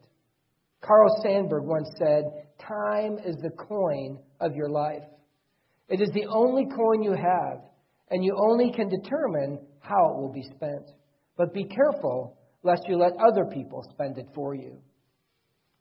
Carl 0.81 1.21
Sandburg 1.23 1.63
once 1.63 1.89
said, 1.97 2.23
Time 2.59 3.17
is 3.25 3.35
the 3.41 3.51
coin 3.51 4.19
of 4.39 4.55
your 4.55 4.69
life. 4.69 5.03
It 5.87 6.01
is 6.01 6.09
the 6.13 6.25
only 6.29 6.65
coin 6.65 7.03
you 7.03 7.11
have, 7.13 7.61
and 8.09 8.23
you 8.23 8.35
only 8.37 8.71
can 8.71 8.89
determine 8.89 9.59
how 9.79 10.09
it 10.09 10.21
will 10.21 10.31
be 10.33 10.43
spent. 10.55 10.91
But 11.37 11.53
be 11.53 11.65
careful 11.65 12.37
lest 12.63 12.83
you 12.87 12.97
let 12.97 13.13
other 13.13 13.45
people 13.45 13.83
spend 13.93 14.17
it 14.17 14.27
for 14.33 14.55
you. 14.55 14.77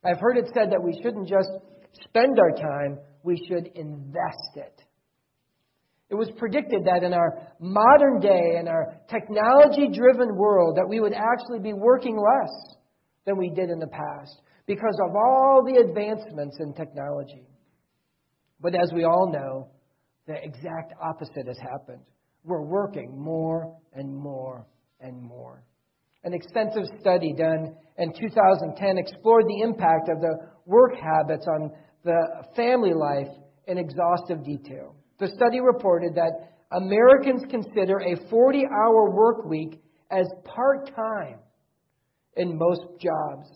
I've 0.03 0.19
heard 0.19 0.37
it 0.37 0.51
said 0.53 0.71
that 0.71 0.83
we 0.83 0.99
shouldn't 1.01 1.29
just 1.29 1.49
spend 2.03 2.37
our 2.39 2.51
time, 2.51 2.99
we 3.23 3.37
should 3.47 3.67
invest 3.75 4.55
it. 4.55 4.81
It 6.13 6.17
was 6.17 6.29
predicted 6.37 6.85
that 6.85 7.01
in 7.01 7.11
our 7.11 7.41
modern 7.59 8.19
day, 8.19 8.57
in 8.59 8.67
our 8.67 8.93
technology 9.09 9.89
driven 9.91 10.35
world, 10.35 10.77
that 10.77 10.87
we 10.87 10.99
would 10.99 11.11
actually 11.11 11.57
be 11.57 11.73
working 11.73 12.15
less 12.15 12.77
than 13.25 13.35
we 13.35 13.49
did 13.49 13.71
in 13.71 13.79
the 13.79 13.87
past 13.87 14.43
because 14.67 14.95
of 15.03 15.15
all 15.15 15.63
the 15.65 15.81
advancements 15.81 16.57
in 16.59 16.71
technology. 16.75 17.47
But 18.61 18.75
as 18.75 18.91
we 18.93 19.05
all 19.05 19.31
know, 19.33 19.69
the 20.27 20.35
exact 20.35 20.93
opposite 21.01 21.47
has 21.47 21.57
happened. 21.57 22.03
We're 22.43 22.61
working 22.61 23.19
more 23.19 23.75
and 23.93 24.15
more 24.15 24.67
and 25.01 25.19
more. 25.19 25.63
An 26.23 26.35
extensive 26.35 26.83
study 27.01 27.33
done 27.33 27.75
in 27.97 28.13
2010 28.13 28.99
explored 28.99 29.45
the 29.47 29.61
impact 29.63 30.09
of 30.09 30.21
the 30.21 30.35
work 30.67 30.93
habits 30.93 31.47
on 31.47 31.71
the 32.03 32.45
family 32.55 32.93
life 32.93 33.33
in 33.65 33.79
exhaustive 33.79 34.43
detail. 34.43 34.95
The 35.23 35.31
study 35.37 35.61
reported 35.61 36.15
that 36.15 36.51
Americans 36.73 37.43
consider 37.49 37.99
a 37.99 38.29
40 38.29 38.65
hour 38.65 39.09
work 39.09 39.45
week 39.45 39.81
as 40.11 40.27
part 40.43 40.93
time 40.93 41.39
in 42.35 42.57
most 42.57 42.81
jobs. 42.99 43.47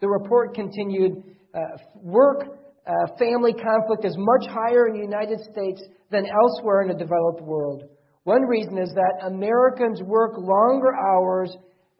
The 0.00 0.06
report 0.06 0.54
continued 0.54 1.24
uh, 1.52 1.58
work 1.96 2.60
uh, 2.86 2.92
family 3.18 3.54
conflict 3.54 4.04
is 4.04 4.14
much 4.16 4.48
higher 4.48 4.86
in 4.86 4.92
the 4.92 5.00
United 5.00 5.40
States 5.50 5.82
than 6.12 6.26
elsewhere 6.26 6.82
in 6.82 6.88
the 6.88 6.94
developed 6.94 7.42
world. 7.42 7.82
One 8.22 8.42
reason 8.42 8.78
is 8.78 8.92
that 8.94 9.26
Americans 9.26 10.00
work 10.04 10.34
longer 10.38 10.94
hours 10.94 11.56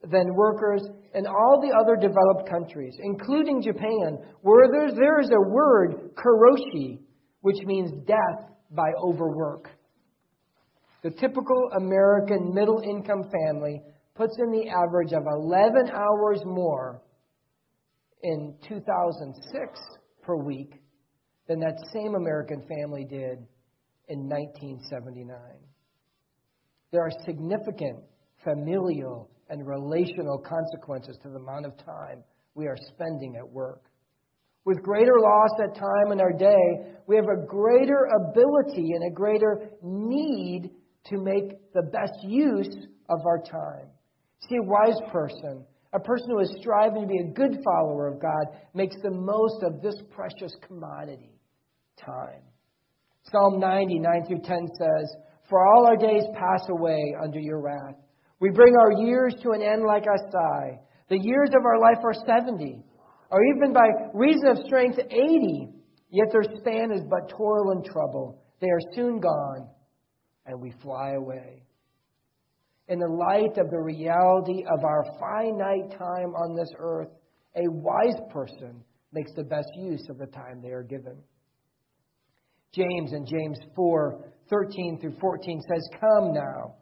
than 0.09 0.37
workers 0.37 0.83
in 1.15 1.27
all 1.27 1.61
the 1.61 1.77
other 1.77 1.97
developed 1.97 2.49
countries, 2.49 2.95
including 3.03 3.61
Japan, 3.61 4.19
where 4.43 4.69
there 4.71 5.19
is 5.21 5.31
a 5.31 5.51
word, 5.51 6.15
karoshi, 6.15 7.01
which 7.41 7.59
means 7.67 7.91
death 8.07 8.49
by 8.71 8.91
overwork. 9.03 9.71
The 11.03 11.11
typical 11.11 11.71
American 11.77 12.53
middle 12.55 12.81
income 12.81 13.25
family 13.31 13.83
puts 14.15 14.37
in 14.39 14.51
the 14.51 14.69
average 14.69 15.13
of 15.13 15.23
11 15.27 15.91
hours 15.91 16.41
more 16.45 17.01
in 18.23 18.55
2006 18.69 19.81
per 20.23 20.37
week 20.37 20.75
than 21.47 21.61
that 21.61 21.79
same 21.93 22.15
American 22.15 22.63
family 22.69 23.05
did 23.05 23.39
in 24.09 24.29
1979. 24.29 25.37
There 26.91 27.03
are 27.03 27.13
significant 27.25 28.01
familial 28.43 29.31
and 29.51 29.67
relational 29.67 30.39
consequences 30.39 31.17
to 31.23 31.29
the 31.29 31.37
amount 31.37 31.67
of 31.67 31.77
time 31.85 32.25
we 32.55 32.67
are 32.67 32.77
spending 32.93 33.37
at 33.37 33.49
work. 33.49 33.85
With 34.69 34.83
greater 34.83 35.19
loss 35.19 35.49
at 35.65 35.75
time 35.77 36.13
in 36.13 36.21
our 36.21 36.31
day, 36.31 36.93
we 37.07 37.17
have 37.17 37.25
a 37.25 37.47
greater 37.47 38.07
ability 38.21 38.91
and 38.93 39.11
a 39.11 39.15
greater 39.15 39.71
need 39.83 40.73
to 41.07 41.17
make 41.17 41.73
the 41.73 41.85
best 41.91 42.13
use 42.23 42.77
of 43.09 43.19
our 43.25 43.39
time. 43.39 43.87
See, 44.47 44.57
a 44.57 44.63
wise 44.63 45.01
person, 45.11 45.65
a 45.95 45.99
person 45.99 46.27
who 46.29 46.41
is 46.41 46.55
striving 46.61 47.01
to 47.01 47.09
be 47.09 47.19
a 47.21 47.33
good 47.33 47.65
follower 47.65 48.09
of 48.09 48.21
God, 48.21 48.61
makes 48.75 48.97
the 49.03 49.11
most 49.11 49.63
of 49.63 49.81
this 49.81 49.95
precious 50.11 50.53
commodity, 50.67 51.41
time. 52.05 52.43
Psalm 53.33 53.59
90, 53.59 54.01
9 54.01 54.27
through 54.27 54.43
10 54.45 54.69
says, 54.79 55.17
For 55.49 55.67
all 55.67 55.87
our 55.87 55.97
days 55.97 56.25
pass 56.35 56.69
away 56.69 57.15
under 57.25 57.41
your 57.41 57.63
wrath. 57.63 57.97
We 58.39 58.51
bring 58.51 58.75
our 58.77 59.03
years 59.03 59.35
to 59.43 59.53
an 59.53 59.63
end 59.63 59.85
like 59.87 60.05
a 60.05 60.31
sigh. 60.31 60.81
The 61.09 61.19
years 61.19 61.49
of 61.57 61.65
our 61.65 61.81
life 61.81 62.05
are 62.05 62.13
70, 62.13 62.85
or 63.31 63.45
even 63.45 63.73
by 63.73 63.87
reason 64.15 64.49
of 64.49 64.59
strength, 64.67 64.99
80. 64.99 65.69
Yet 66.11 66.29
their 66.33 66.45
span 66.61 66.91
is 66.93 67.03
but 67.09 67.29
toil 67.29 67.73
and 67.73 67.85
trouble. 67.85 68.43
They 68.61 68.69
are 68.69 68.95
soon 68.95 69.21
gone, 69.21 69.69
and 70.47 70.61
we 70.61 70.73
fly 70.83 71.13
away. 71.13 71.63
In 72.89 72.99
the 72.99 73.09
light 73.09 73.59
of 73.59 73.71
the 73.71 73.81
reality 73.81 74.65
of 74.65 74.83
our 74.85 75.05
finite 75.21 75.91
time 75.99 76.35
on 76.35 76.57
this 76.57 76.71
earth, 76.79 77.11
a 77.55 77.69
wise 77.69 78.21
person 78.33 78.83
makes 79.13 79.33
the 79.35 79.45
best 79.45 79.69
use 79.77 80.07
of 80.09 80.19
the 80.19 80.27
time 80.27 80.63
they 80.63 80.71
are 80.71 80.83
given. 80.83 81.19
James 82.73 83.13
in 83.13 83.27
James 83.27 83.59
4 83.77 84.33
13 84.49 84.99
through 85.01 85.17
14 85.21 85.61
says, 85.69 85.89
Come 86.01 86.33
now 86.33 86.77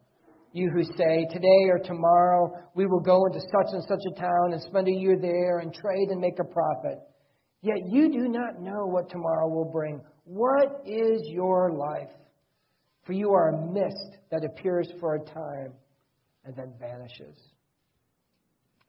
you 0.57 0.71
who 0.71 0.83
say, 0.83 1.27
Today 1.31 1.69
or 1.69 1.79
tomorrow 1.79 2.51
we 2.75 2.87
will 2.87 3.01
go 3.01 3.27
into 3.27 3.41
such 3.41 3.73
and 3.73 3.83
such 3.85 4.01
a 4.11 4.21
town 4.21 4.53
and 4.53 4.63
spend 4.63 4.89
a 4.89 4.93
year 4.93 5.19
there 5.21 5.59
and 5.59 5.73
trade 5.73 6.09
and 6.09 6.21
make 6.21 6.39
a 6.39 6.45
profit. 6.45 6.99
Yet 7.63 7.91
you 7.91 8.11
do 8.11 8.29
not 8.29 8.61
know 8.61 8.87
what 8.87 9.11
tomorrow 9.11 9.49
will 9.49 9.71
bring. 9.71 10.01
What 10.25 10.83
is 10.87 11.21
your 11.27 11.73
life? 11.73 12.11
For 13.05 13.13
you 13.13 13.33
are 13.33 13.51
a 13.51 13.73
mist 13.73 14.19
that 14.31 14.45
appears 14.45 14.89
for 14.99 15.15
a 15.15 15.25
time 15.25 15.75
and 16.45 16.57
then 16.57 16.73
vanishes. 16.81 17.37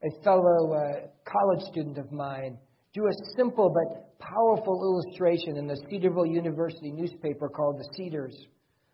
A 0.02 0.22
fellow 0.22 0.72
uh, 0.72 1.06
college 1.24 1.64
student 1.70 1.98
of 1.98 2.10
mine 2.12 2.56
drew 2.94 3.08
a 3.08 3.36
simple 3.36 3.68
but 3.68 4.18
powerful 4.18 4.80
illustration 4.82 5.56
in 5.56 5.66
the 5.66 5.80
Cedarville 5.90 6.26
University 6.26 6.90
newspaper 6.92 7.48
called 7.48 7.78
The 7.78 7.88
Cedars 7.96 8.46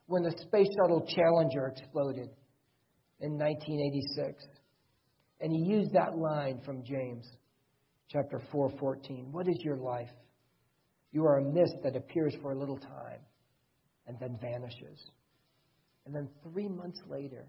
when 0.07 0.23
the 0.23 0.33
Space 0.43 0.69
Shuttle 0.77 1.07
Challenger 1.07 1.69
exploded 1.69 2.29
in 3.25 3.39
1986. 3.39 4.45
And 5.41 5.51
he 5.51 5.59
used 5.59 5.93
that 5.95 6.17
line 6.17 6.61
from 6.65 6.85
James 6.85 7.27
chapter 8.11 8.39
4:14. 8.53 9.33
What 9.33 9.49
is 9.49 9.57
your 9.65 9.77
life? 9.77 10.13
You 11.11 11.25
are 11.25 11.39
a 11.39 11.45
mist 11.45 11.77
that 11.83 11.97
appears 11.97 12.35
for 12.43 12.53
a 12.53 12.59
little 12.59 12.79
time 12.79 13.21
and 14.07 14.19
then 14.21 14.37
vanishes. 14.41 15.11
And 16.05 16.15
then 16.15 16.29
3 16.43 16.69
months 16.69 17.01
later, 17.09 17.47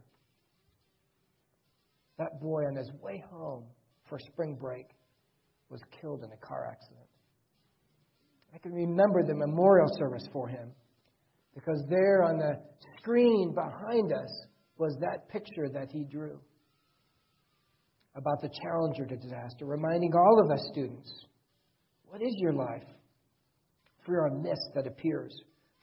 that 2.18 2.40
boy 2.40 2.64
on 2.66 2.76
his 2.76 2.90
way 3.02 3.22
home 3.30 3.66
for 4.08 4.18
spring 4.20 4.56
break 4.56 4.88
was 5.70 5.82
killed 6.00 6.24
in 6.24 6.32
a 6.32 6.38
car 6.38 6.68
accident. 6.72 7.10
I 8.54 8.58
can 8.60 8.72
remember 8.72 9.24
the 9.24 9.36
memorial 9.36 9.90
service 9.98 10.26
for 10.32 10.48
him 10.48 10.72
because 11.54 11.84
there 11.90 12.24
on 12.24 12.38
the 12.38 12.54
screen 13.00 13.54
behind 13.54 14.14
us 14.14 14.48
was 14.78 14.96
that 15.00 15.30
picture 15.30 15.70
that 15.74 15.90
he 15.92 16.04
drew 16.04 16.40
about 18.16 18.42
the 18.42 18.50
Challenger 18.62 19.06
disaster, 19.06 19.66
reminding 19.66 20.14
all 20.16 20.42
of 20.44 20.52
us 20.52 20.66
students 20.72 21.12
what 22.08 22.22
is 22.22 22.34
your 22.38 22.54
life? 22.54 22.84
For 24.06 24.14
you're 24.14 24.28
a 24.28 24.36
mist 24.42 24.70
that 24.76 24.88
appears 24.88 25.36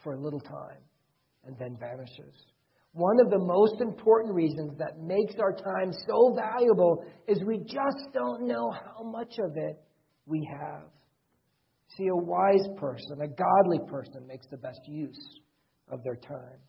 for 0.02 0.14
a 0.14 0.18
little 0.18 0.40
time 0.40 0.80
and 1.44 1.54
then 1.58 1.76
vanishes. 1.78 2.34
One 2.92 3.20
of 3.20 3.30
the 3.30 3.38
most 3.38 3.80
important 3.80 4.34
reasons 4.34 4.78
that 4.78 4.99
makes 4.99 5.34
our 5.40 5.52
time 5.52 5.92
so 5.92 6.34
valuable 6.34 7.04
is 7.26 7.42
we 7.44 7.58
just 7.58 8.14
don't 8.14 8.46
know 8.46 8.70
how 8.70 9.02
much 9.02 9.34
of 9.38 9.56
it 9.56 9.78
we 10.26 10.46
have. 10.58 10.84
See, 11.96 12.06
a 12.06 12.16
wise 12.16 12.66
person, 12.78 13.20
a 13.20 13.28
godly 13.28 13.80
person, 13.90 14.26
makes 14.26 14.46
the 14.50 14.56
best 14.56 14.80
use 14.87 15.40
of 15.90 16.02
their 16.04 16.16
time. 16.16 16.61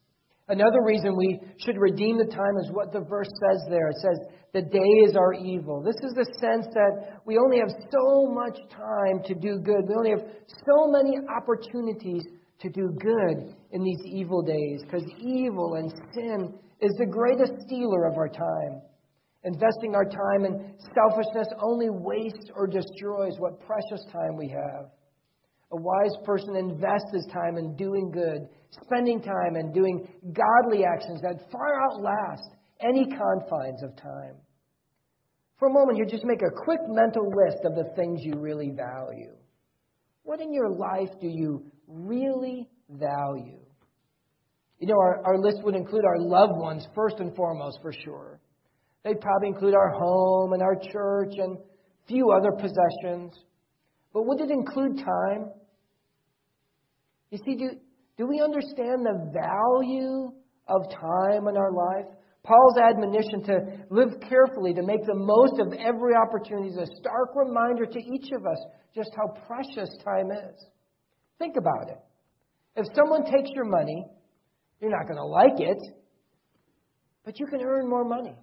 Another 0.50 0.84
reason 0.84 1.16
we 1.16 1.40
should 1.58 1.78
redeem 1.78 2.18
the 2.18 2.26
time 2.26 2.58
is 2.60 2.70
what 2.72 2.92
the 2.92 3.00
verse 3.00 3.30
says 3.30 3.64
there. 3.70 3.88
It 3.88 3.96
says, 4.02 4.20
The 4.54 4.62
days 4.62 5.16
are 5.16 5.34
evil. 5.34 5.82
This 5.82 5.96
is 6.04 6.14
the 6.16 6.28
sense 6.42 6.68
that 6.74 7.22
we 7.26 7.38
only 7.38 7.60
have 7.60 7.72
so 7.72 8.28
much 8.28 8.58
time 8.70 9.24
to 9.24 9.36
do 9.36 9.60
good. 9.64 9.88
We 9.88 9.96
only 9.96 10.10
have 10.12 10.28
so 10.68 10.92
many 10.92 11.16
opportunities 11.32 12.24
to 12.60 12.70
do 12.70 12.90
good 13.00 13.56
in 13.72 13.84
these 13.84 14.02
evil 14.06 14.42
days 14.42 14.82
because 14.84 15.04
evil 15.18 15.76
and 15.76 15.92
sin 16.14 16.54
is 16.82 16.92
the 16.98 17.06
greatest 17.06 17.54
stealer 17.66 18.06
of 18.06 18.18
our 18.18 18.30
time. 18.30 18.82
Investing 19.46 19.96
our 19.96 20.06
time 20.06 20.46
in 20.46 20.74
selfishness 20.96 21.48
only 21.62 21.90
wastes 21.90 22.50
or 22.56 22.68
destroys 22.68 23.36
what 23.40 23.60
precious 23.66 24.06
time 24.12 24.38
we 24.38 24.50
have. 24.50 24.92
A 25.74 25.76
wise 25.76 26.16
person 26.24 26.56
invests 26.56 27.12
his 27.12 27.26
time 27.34 27.58
in 27.58 27.76
doing 27.76 28.12
good, 28.12 28.48
spending 28.86 29.22
time 29.22 29.56
in 29.56 29.74
doing 29.74 30.08
godly 30.22 30.86
actions 30.86 31.20
that 31.22 31.52
far 31.52 31.82
outlast 31.82 32.48
any 32.80 33.06
confines 33.06 33.82
of 33.82 33.96
time. 33.96 34.36
For 35.58 35.70
a 35.70 35.74
moment 35.74 35.98
here, 35.98 36.06
just 36.06 36.26
make 36.26 36.44
a 36.44 36.64
quick 36.64 36.80
mental 36.88 37.26
list 37.26 37.66
of 37.66 37.74
the 37.74 37.92
things 37.96 38.20
you 38.22 38.34
really 38.38 38.70
value. 38.70 39.34
What 40.22 40.42
in 40.42 40.54
your 40.54 40.70
life 40.70 41.10
do 41.20 41.28
you 41.28 41.66
really 41.88 42.70
value? 42.90 43.60
You 44.80 44.88
know, 44.88 45.00
our, 45.00 45.26
our 45.26 45.40
list 45.40 45.64
would 45.64 45.76
include 45.76 46.06
our 46.06 46.20
loved 46.20 46.60
ones 46.60 46.86
first 46.94 47.16
and 47.18 47.36
foremost, 47.36 47.80
for 47.82 47.94
sure. 47.94 48.40
They'd 49.04 49.22
probably 49.22 49.48
include 49.48 49.74
our 49.74 49.90
home 49.90 50.54
and 50.54 50.62
our 50.62 50.76
church 50.92 51.34
and 51.38 51.58
few 52.08 52.32
other 52.32 52.52
possessions. 52.52 53.34
But 54.14 54.28
would 54.28 54.40
it 54.40 54.52
include 54.52 55.00
time? 55.00 55.52
You 57.34 57.40
see, 57.44 57.56
do, 57.56 57.72
do 58.16 58.28
we 58.28 58.40
understand 58.42 59.04
the 59.04 59.32
value 59.34 60.32
of 60.68 60.84
time 60.92 61.48
in 61.48 61.58
our 61.58 61.72
life? 61.72 62.06
Paul's 62.44 62.78
admonition 62.78 63.42
to 63.46 63.60
live 63.90 64.10
carefully, 64.30 64.76
to 64.76 64.84
make 64.84 65.04
the 65.08 65.16
most 65.16 65.60
of 65.60 65.74
every 65.74 66.14
opportunity, 66.14 66.68
is 66.68 66.78
a 66.78 66.86
stark 67.00 67.36
reminder 67.36 67.88
to 67.88 68.00
each 68.00 68.32
of 68.38 68.46
us 68.46 68.64
just 68.94 69.10
how 69.18 69.34
precious 69.48 69.90
time 70.06 70.30
is. 70.30 70.64
Think 71.40 71.56
about 71.58 71.90
it. 71.90 71.98
If 72.76 72.86
someone 72.94 73.26
takes 73.26 73.50
your 73.56 73.66
money, 73.66 74.06
you're 74.80 74.92
not 74.92 75.08
going 75.08 75.18
to 75.18 75.26
like 75.26 75.60
it, 75.60 75.82
but 77.26 77.40
you 77.40 77.48
can 77.48 77.62
earn 77.62 77.90
more 77.90 78.06
money. 78.06 78.36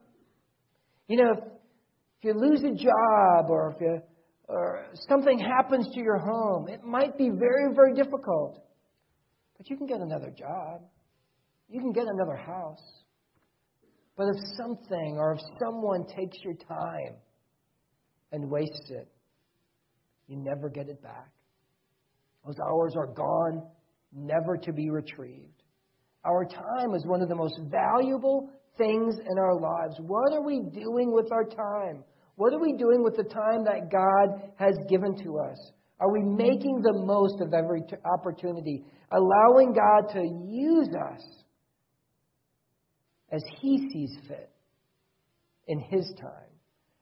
You 1.07 1.23
know, 1.23 1.31
if, 1.31 1.39
if 1.45 2.25
you 2.25 2.35
lose 2.35 2.65
a 2.65 2.75
job 2.75 3.51
or 3.51 3.73
if 3.73 3.81
you, 3.81 4.01
or 4.49 4.87
something 5.09 5.39
happens 5.39 5.87
to 5.95 6.01
your 6.01 6.19
home, 6.19 6.67
it 6.69 6.83
might 6.83 7.17
be 7.17 7.29
very, 7.29 7.73
very 7.73 7.95
difficult. 7.95 8.65
But 9.61 9.69
you 9.69 9.77
can 9.77 9.87
get 9.87 10.01
another 10.01 10.31
job. 10.31 10.81
You 11.69 11.81
can 11.83 11.93
get 11.93 12.07
another 12.07 12.35
house. 12.35 12.81
But 14.17 14.29
if 14.35 14.37
something 14.57 15.17
or 15.19 15.35
if 15.35 15.41
someone 15.63 16.07
takes 16.07 16.39
your 16.43 16.55
time 16.55 17.17
and 18.33 18.51
wastes 18.51 18.89
it, 18.89 19.07
you 20.29 20.39
never 20.39 20.71
get 20.71 20.89
it 20.89 21.03
back. 21.03 21.31
Those 22.47 22.57
hours 22.71 22.95
are 22.97 23.09
gone, 23.09 23.69
never 24.15 24.57
to 24.57 24.73
be 24.73 24.89
retrieved. 24.89 25.63
Our 26.25 26.47
time 26.47 26.95
is 26.95 27.05
one 27.05 27.21
of 27.21 27.29
the 27.29 27.37
most 27.37 27.61
valuable 27.71 28.49
things 28.79 29.15
in 29.31 29.39
our 29.39 29.61
lives. 29.61 29.95
What 29.99 30.33
are 30.33 30.43
we 30.43 30.63
doing 30.73 31.13
with 31.13 31.31
our 31.33 31.45
time? 31.45 32.03
What 32.37 32.55
are 32.55 32.61
we 32.61 32.79
doing 32.79 33.05
with 33.05 33.15
the 33.15 33.25
time 33.25 33.65
that 33.65 33.93
God 33.93 34.53
has 34.57 34.75
given 34.89 35.23
to 35.23 35.39
us? 35.39 35.73
Are 36.01 36.11
we 36.11 36.23
making 36.23 36.81
the 36.81 37.05
most 37.05 37.43
of 37.43 37.53
every 37.53 37.83
opportunity? 38.07 38.87
Allowing 39.11 39.73
God 39.73 40.13
to 40.13 40.23
use 40.23 40.89
us 40.89 41.23
as 43.33 43.43
He 43.61 43.89
sees 43.93 44.17
fit 44.29 44.51
in 45.67 45.81
His 45.81 46.13
time? 46.21 46.51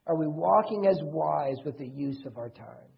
Are 0.06 0.16
we 0.16 0.26
walking 0.26 0.86
as 0.86 0.98
wise 1.02 1.58
with 1.64 1.76
the 1.78 1.86
use 1.86 2.22
of 2.26 2.38
our 2.38 2.48
time? 2.48 2.88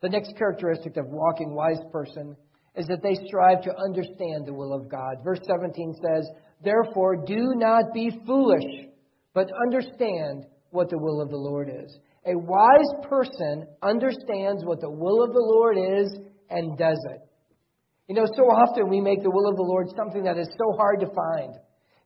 The 0.00 0.08
next 0.08 0.36
characteristic 0.36 0.96
of 0.96 1.06
walking 1.08 1.54
wise 1.54 1.80
person 1.90 2.36
is 2.76 2.86
that 2.86 3.02
they 3.02 3.14
strive 3.26 3.62
to 3.62 3.76
understand 3.76 4.46
the 4.46 4.54
will 4.54 4.72
of 4.72 4.88
God. 4.88 5.16
Verse 5.24 5.40
17 5.44 5.94
says, 5.94 6.28
Therefore, 6.62 7.24
do 7.26 7.54
not 7.56 7.92
be 7.92 8.10
foolish, 8.24 8.86
but 9.34 9.50
understand 9.66 10.46
what 10.70 10.88
the 10.88 10.98
will 10.98 11.20
of 11.20 11.30
the 11.30 11.36
Lord 11.36 11.68
is. 11.68 11.98
A 12.26 12.36
wise 12.36 13.08
person 13.08 13.66
understands 13.82 14.64
what 14.64 14.80
the 14.80 14.90
will 14.90 15.24
of 15.24 15.32
the 15.32 15.40
Lord 15.40 15.78
is 15.78 16.16
and 16.50 16.78
does 16.78 16.98
it. 17.10 17.27
You 18.08 18.14
know, 18.14 18.26
so 18.36 18.44
often 18.44 18.88
we 18.88 19.00
make 19.00 19.22
the 19.22 19.30
will 19.30 19.48
of 19.48 19.56
the 19.56 19.62
Lord 19.62 19.88
something 19.96 20.24
that 20.24 20.38
is 20.38 20.48
so 20.56 20.76
hard 20.76 21.00
to 21.00 21.06
find. 21.06 21.54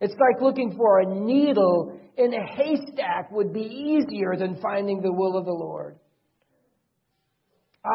It's 0.01 0.15
like 0.15 0.43
looking 0.43 0.75
for 0.77 1.01
a 1.01 1.07
needle 1.07 1.97
in 2.19 2.35
a 2.35 2.57
haystack 2.57 3.31
would 3.31 3.53
be 3.53 3.61
easier 3.61 4.37
than 4.37 4.61
finding 4.61 5.01
the 5.01 5.13
will 5.13 5.39
of 5.39 5.45
the 5.45 5.53
Lord. 5.53 5.97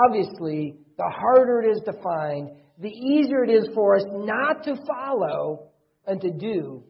Obviously, 0.05 0.77
the 0.97 1.11
harder 1.19 1.61
it 1.61 1.77
is 1.77 1.81
to 1.83 1.93
find, 2.01 2.49
the 2.79 2.89
easier 2.89 3.43
it 3.43 3.51
is 3.51 3.69
for 3.75 3.97
us 3.97 4.03
not 4.07 4.63
to 4.63 4.75
follow 4.87 5.67
and 6.05 6.21
to 6.21 6.31
do 6.31 6.83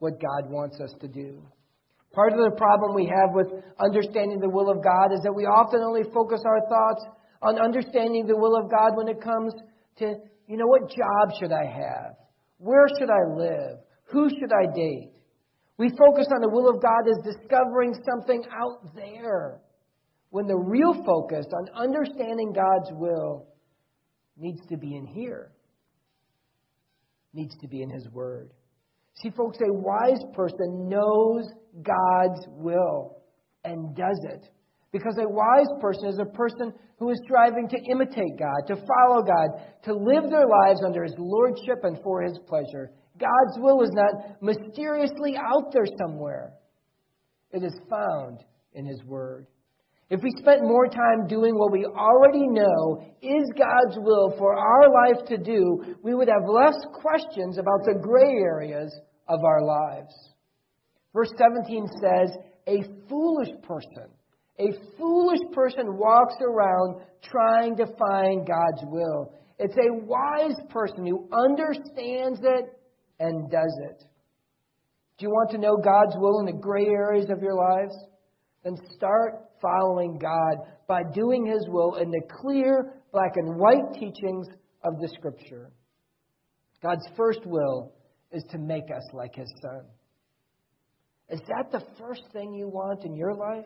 what 0.00 0.20
God 0.20 0.50
wants 0.50 0.80
us 0.80 0.92
to 1.00 1.08
do. 1.08 1.42
Part 2.12 2.32
of 2.32 2.38
the 2.38 2.56
problem 2.56 2.94
we 2.94 3.06
have 3.06 3.34
with 3.34 3.48
understanding 3.78 4.40
the 4.40 4.48
will 4.48 4.70
of 4.70 4.82
God 4.82 5.12
is 5.12 5.20
that 5.22 5.32
we 5.32 5.44
often 5.44 5.80
only 5.80 6.02
focus 6.12 6.40
our 6.44 6.60
thoughts 6.68 7.04
on 7.42 7.60
understanding 7.60 8.26
the 8.26 8.36
will 8.36 8.56
of 8.56 8.70
God 8.70 8.96
when 8.96 9.08
it 9.08 9.20
comes 9.22 9.52
to, 9.98 10.14
you 10.46 10.56
know, 10.56 10.66
what 10.66 10.88
job 10.90 11.38
should 11.38 11.52
I 11.52 11.64
have? 11.64 12.14
Where 12.58 12.86
should 12.98 13.10
I 13.10 13.34
live? 13.36 13.78
Who 14.12 14.28
should 14.28 14.52
I 14.52 14.66
date? 14.74 15.12
We 15.78 15.90
focus 15.90 16.26
on 16.34 16.40
the 16.40 16.48
will 16.48 16.70
of 16.70 16.80
God 16.80 17.08
as 17.08 17.34
discovering 17.34 17.94
something 18.08 18.42
out 18.50 18.94
there, 18.94 19.60
when 20.30 20.46
the 20.46 20.56
real 20.56 20.94
focus 21.04 21.46
on 21.52 21.68
understanding 21.76 22.52
God's 22.54 22.90
will 22.92 23.48
needs 24.36 24.60
to 24.68 24.76
be 24.76 24.96
in 24.96 25.06
here, 25.06 25.52
needs 27.34 27.56
to 27.60 27.68
be 27.68 27.82
in 27.82 27.90
His 27.90 28.08
Word. 28.08 28.52
See, 29.22 29.30
folks, 29.30 29.58
a 29.60 29.72
wise 29.72 30.22
person 30.34 30.88
knows 30.88 31.46
God's 31.82 32.46
will 32.48 33.22
and 33.64 33.94
does 33.96 34.20
it. 34.30 34.48
Because 34.96 35.18
a 35.18 35.28
wise 35.28 35.68
person 35.78 36.08
is 36.08 36.18
a 36.18 36.24
person 36.24 36.72
who 36.98 37.10
is 37.10 37.20
striving 37.24 37.68
to 37.68 37.76
imitate 37.90 38.38
God, 38.38 38.66
to 38.66 38.76
follow 38.76 39.20
God, 39.22 39.60
to 39.84 39.92
live 39.92 40.30
their 40.30 40.46
lives 40.46 40.80
under 40.82 41.04
His 41.04 41.14
lordship 41.18 41.80
and 41.82 41.98
for 42.02 42.22
His 42.22 42.38
pleasure. 42.48 42.92
God's 43.20 43.58
will 43.58 43.82
is 43.82 43.90
not 43.92 44.40
mysteriously 44.40 45.36
out 45.36 45.70
there 45.70 45.84
somewhere, 46.00 46.54
it 47.52 47.62
is 47.62 47.78
found 47.90 48.38
in 48.72 48.86
His 48.86 49.02
Word. 49.04 49.46
if 50.08 50.22
we 50.22 50.30
spent 50.38 50.62
more 50.62 50.86
time 50.86 51.26
doing 51.28 51.58
what 51.58 51.72
we 51.72 51.84
already 51.84 52.46
know 52.46 53.04
is 53.20 53.44
God's 53.58 53.98
will 53.98 54.34
for 54.38 54.56
our 54.56 54.88
life 54.88 55.26
to 55.26 55.36
do, 55.36 55.96
we 56.02 56.14
would 56.14 56.28
have 56.28 56.48
less 56.48 56.78
questions 56.94 57.58
about 57.58 57.84
the 57.84 58.00
gray 58.00 58.32
areas 58.40 58.98
of 59.28 59.40
our 59.44 59.62
lives. 59.62 60.14
Verse 61.12 61.32
17 61.36 61.86
says, 62.00 62.30
A 62.66 62.82
foolish 63.10 63.50
person, 63.62 64.15
a 64.58 64.96
foolish 64.98 65.40
person 65.52 65.98
walks 65.98 66.36
around 66.40 67.02
trying 67.22 67.76
to 67.76 67.86
find 67.98 68.46
God's 68.46 68.82
will. 68.84 69.32
It's 69.58 69.76
a 69.76 69.94
wise 70.04 70.56
person 70.70 71.06
who 71.06 71.28
understands 71.32 72.40
it 72.42 72.78
and 73.18 73.50
does 73.50 73.78
it. 73.90 74.02
Do 75.18 75.24
you 75.24 75.30
want 75.30 75.50
to 75.50 75.58
know 75.58 75.76
God's 75.76 76.14
will 76.16 76.40
in 76.40 76.46
the 76.46 76.60
gray 76.60 76.86
areas 76.86 77.30
of 77.30 77.42
your 77.42 77.54
lives? 77.54 77.94
Then 78.64 78.76
start 78.96 79.46
following 79.62 80.18
God 80.18 80.56
by 80.86 81.02
doing 81.14 81.46
His 81.46 81.66
will 81.68 81.96
in 81.96 82.10
the 82.10 82.22
clear, 82.40 82.94
black 83.12 83.32
and 83.36 83.58
white 83.58 83.94
teachings 83.94 84.46
of 84.84 85.00
the 85.00 85.08
Scripture. 85.16 85.70
God's 86.82 87.06
first 87.16 87.40
will 87.46 87.94
is 88.32 88.44
to 88.50 88.58
make 88.58 88.90
us 88.94 89.04
like 89.12 89.34
His 89.34 89.50
Son. 89.62 89.82
Is 91.30 91.40
that 91.48 91.72
the 91.72 91.84
first 91.98 92.22
thing 92.32 92.54
you 92.54 92.68
want 92.68 93.04
in 93.04 93.16
your 93.16 93.34
life? 93.34 93.64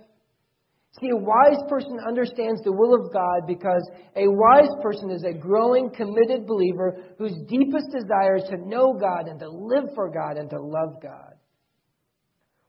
See, 0.98 1.10
a 1.10 1.16
wise 1.16 1.62
person 1.68 1.98
understands 2.06 2.60
the 2.62 2.72
will 2.72 2.94
of 2.94 3.12
God 3.12 3.46
because 3.46 3.88
a 4.16 4.26
wise 4.26 4.74
person 4.82 5.10
is 5.12 5.22
a 5.22 5.38
growing, 5.38 5.90
committed 5.90 6.46
believer 6.46 6.98
whose 7.16 7.34
deepest 7.48 7.92
desire 7.92 8.36
is 8.36 8.48
to 8.50 8.56
know 8.56 8.94
God 8.94 9.28
and 9.28 9.38
to 9.38 9.48
live 9.48 9.94
for 9.94 10.10
God 10.10 10.36
and 10.36 10.50
to 10.50 10.60
love 10.60 11.00
God. 11.00 11.34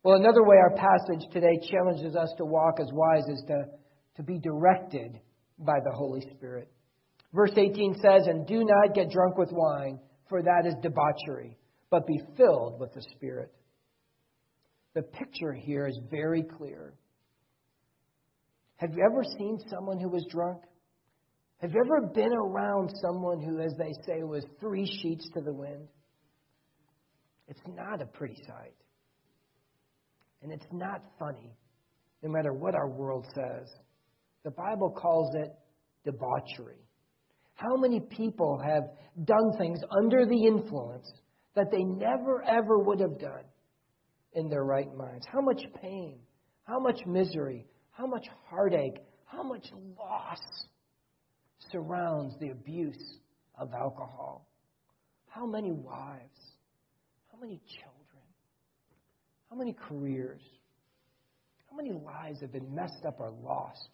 Well, 0.04 0.16
another 0.16 0.44
way 0.44 0.58
our 0.58 0.76
passage 0.76 1.28
today 1.32 1.60
challenges 1.72 2.16
us 2.16 2.32
to 2.38 2.46
walk 2.46 2.80
as 2.80 2.90
wise 2.94 3.28
is 3.28 3.44
to, 3.48 3.66
to 4.18 4.24
be 4.24 4.38
directed 4.38 5.20
by 5.58 5.80
the 5.84 5.92
Holy 5.92 6.22
Spirit. 6.36 6.72
Verse 7.34 7.54
18 7.56 7.96
says, 7.96 8.28
And 8.28 8.46
do 8.46 8.64
not 8.64 8.94
get 8.94 9.10
drunk 9.10 9.38
with 9.38 9.52
wine, 9.52 10.00
for 10.30 10.44
that 10.44 10.66
is 10.66 10.76
debauchery, 10.82 11.58
but 11.90 12.06
be 12.06 12.20
filled 12.38 12.80
with 12.80 12.94
the 12.94 13.02
Spirit. 13.16 13.52
The 14.94 15.04
picture 15.04 15.54
here 15.54 15.88
is 15.88 16.00
very 16.10 16.44
clear. 16.44 16.94
Have 18.82 18.96
you 18.96 19.04
ever 19.06 19.24
seen 19.38 19.60
someone 19.70 20.00
who 20.00 20.10
was 20.10 20.26
drunk? 20.32 20.64
Have 21.60 21.72
you 21.72 21.84
ever 21.86 22.08
been 22.08 22.34
around 22.34 22.90
someone 23.00 23.40
who, 23.40 23.60
as 23.60 23.76
they 23.78 23.94
say, 24.08 24.24
was 24.24 24.44
three 24.60 24.88
sheets 24.88 25.30
to 25.36 25.42
the 25.42 25.54
wind? 25.54 25.88
It's 27.48 27.62
not 27.68 28.02
a 28.02 28.08
pretty 28.08 28.38
sight. 28.48 28.74
And 30.42 30.52
it's 30.52 30.66
not 30.72 31.04
funny, 31.20 31.56
no 32.24 32.32
matter 32.32 32.54
what 32.54 32.74
our 32.74 32.90
world 32.90 33.28
says. 33.36 33.70
The 34.44 34.50
Bible 34.50 34.90
calls 34.90 35.36
it 35.36 35.54
debauchery. 36.04 36.82
How 37.54 37.78
many 37.78 38.00
people 38.00 38.60
have 38.66 38.86
done 39.24 39.52
things 39.60 39.80
under 39.96 40.26
the 40.26 40.48
influence 40.48 41.08
that 41.54 41.70
they 41.70 41.84
never 41.84 42.44
ever 42.50 42.80
would 42.80 43.00
have 43.00 43.20
done 43.20 43.46
in 44.34 44.50
their 44.50 44.64
right 44.64 44.92
minds? 44.98 45.28
How 45.32 45.42
much 45.42 45.62
pain, 45.80 46.18
how 46.64 46.80
much 46.80 47.06
misery, 47.06 47.68
how 47.92 48.08
much 48.08 48.26
heartache, 48.50 48.98
how 49.26 49.44
much 49.44 49.66
loss 49.98 50.40
surrounds 51.72 52.36
the 52.40 52.50
abuse 52.50 53.18
of 53.58 53.74
alcohol? 53.74 54.48
How 55.28 55.46
many 55.46 55.72
wives? 55.72 56.40
How 57.32 57.40
many 57.40 57.60
children? 57.68 58.26
How 59.50 59.56
many 59.56 59.76
careers? 59.88 60.42
How 61.70 61.78
many 61.78 61.92
lives 61.92 62.42
have 62.42 62.52
been 62.52 62.74
messed 62.74 63.06
up 63.08 63.20
or 63.20 63.32
lost 63.44 63.90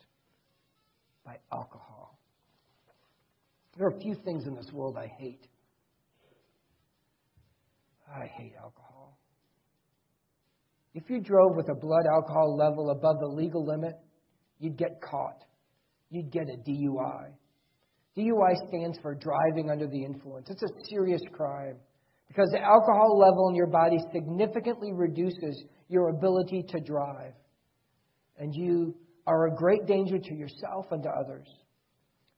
by 1.25 1.37
alcohol? 1.51 2.17
There 3.77 3.87
are 3.87 3.95
a 3.95 3.99
few 3.99 4.15
things 4.25 4.47
in 4.47 4.55
this 4.55 4.71
world 4.73 4.97
I 4.97 5.07
hate. 5.19 5.47
I 8.11 8.25
hate 8.25 8.53
alcohol. 8.55 8.96
If 10.97 11.11
you 11.11 11.21
drove 11.21 11.55
with 11.55 11.69
a 11.69 11.75
blood 11.75 12.05
alcohol 12.11 12.57
level 12.57 12.89
above 12.89 13.19
the 13.19 13.27
legal 13.27 13.63
limit, 13.63 13.93
you'd 14.57 14.77
get 14.77 14.99
caught. 14.99 15.43
You'd 16.09 16.31
get 16.31 16.45
a 16.49 16.57
DUI. 16.67 17.27
DUI 18.17 18.67
stands 18.67 18.97
for 19.03 19.13
driving 19.13 19.69
under 19.69 19.85
the 19.85 20.03
influence. 20.03 20.47
It's 20.49 20.63
a 20.63 20.89
serious 20.89 21.21
crime. 21.33 21.75
Because 22.27 22.49
the 22.51 22.61
alcohol 22.61 23.19
level 23.19 23.47
in 23.49 23.55
your 23.55 23.67
body 23.67 23.99
significantly 24.11 24.91
reduces 24.91 25.63
your 25.87 26.09
ability 26.09 26.63
to 26.67 26.79
drive. 26.79 27.33
And 28.39 28.51
you 28.55 28.95
are 29.27 29.49
a 29.49 29.55
great 29.55 29.85
danger 29.85 30.17
to 30.17 30.33
yourself 30.33 30.87
and 30.89 31.03
to 31.03 31.09
others. 31.09 31.47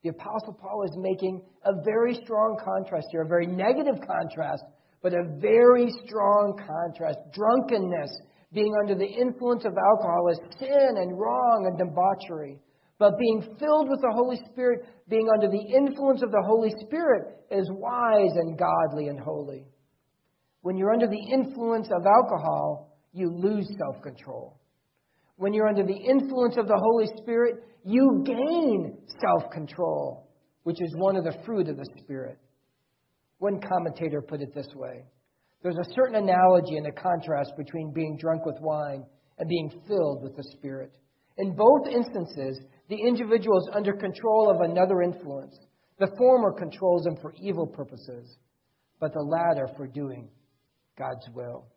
The 0.03 0.09
Apostle 0.09 0.57
Paul 0.61 0.83
is 0.83 0.97
making 0.97 1.41
a 1.63 1.71
very 1.85 2.13
strong 2.25 2.57
contrast 2.61 3.07
here, 3.11 3.21
a 3.21 3.27
very 3.27 3.47
negative 3.47 3.95
contrast, 4.05 4.65
but 5.01 5.13
a 5.13 5.39
very 5.39 5.89
strong 6.05 6.61
contrast. 6.67 7.19
Drunkenness, 7.31 8.11
being 8.53 8.73
under 8.81 8.95
the 8.95 9.05
influence 9.05 9.65
of 9.65 9.73
alcohol, 9.77 10.29
is 10.31 10.39
sin 10.59 10.97
and 10.97 11.19
wrong 11.19 11.67
and 11.67 11.77
debauchery. 11.77 12.59
But 12.97 13.17
being 13.17 13.41
filled 13.59 13.89
with 13.89 14.01
the 14.01 14.11
Holy 14.13 14.37
Spirit, 14.51 14.85
being 15.07 15.29
under 15.33 15.47
the 15.47 15.75
influence 15.75 16.21
of 16.21 16.31
the 16.31 16.43
Holy 16.45 16.71
Spirit, 16.85 17.39
is 17.51 17.69
wise 17.71 18.31
and 18.35 18.57
godly 18.57 19.07
and 19.07 19.19
holy. 19.19 19.65
When 20.61 20.77
you're 20.77 20.91
under 20.91 21.07
the 21.07 21.33
influence 21.33 21.87
of 21.87 22.05
alcohol, 22.05 22.97
you 23.13 23.31
lose 23.31 23.67
self 23.77 24.03
control. 24.03 24.59
When 25.37 25.53
you're 25.53 25.69
under 25.69 25.85
the 25.85 25.95
influence 25.95 26.57
of 26.57 26.67
the 26.67 26.77
Holy 26.77 27.07
Spirit, 27.21 27.63
you 27.85 28.23
gain 28.25 28.97
self 29.21 29.49
control, 29.51 30.27
which 30.63 30.81
is 30.81 30.93
one 30.97 31.15
of 31.15 31.23
the 31.23 31.37
fruit 31.45 31.69
of 31.69 31.77
the 31.77 31.87
Spirit. 32.03 32.37
One 33.37 33.61
commentator 33.61 34.21
put 34.21 34.41
it 34.41 34.53
this 34.53 34.67
way 34.75 35.05
There's 35.61 35.77
a 35.77 35.93
certain 35.93 36.15
analogy 36.15 36.77
and 36.77 36.87
a 36.87 36.91
contrast 36.91 37.51
between 37.57 37.91
being 37.93 38.17
drunk 38.17 38.45
with 38.45 38.55
wine 38.61 39.03
and 39.37 39.49
being 39.49 39.69
filled 39.87 40.23
with 40.23 40.35
the 40.35 40.43
Spirit. 40.57 40.91
In 41.37 41.55
both 41.55 41.87
instances, 41.87 42.59
the 42.89 42.97
individual 43.07 43.57
is 43.57 43.69
under 43.73 43.93
control 43.93 44.49
of 44.49 44.61
another 44.61 45.01
influence. 45.01 45.57
The 45.99 46.11
former 46.17 46.53
controls 46.53 47.05
him 47.05 47.17
for 47.21 47.33
evil 47.41 47.67
purposes, 47.67 48.37
but 48.99 49.13
the 49.13 49.21
latter 49.21 49.67
for 49.75 49.85
doing 49.85 50.29
God's 50.97 51.27
will. 51.33 51.67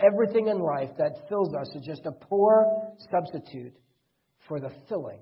Everything 0.00 0.48
in 0.48 0.58
life 0.58 0.90
that 0.98 1.28
fills 1.28 1.54
us 1.54 1.68
is 1.74 1.84
just 1.84 2.06
a 2.06 2.26
poor 2.26 2.94
substitute 3.10 3.74
for 4.48 4.60
the 4.60 4.70
filling 4.88 5.20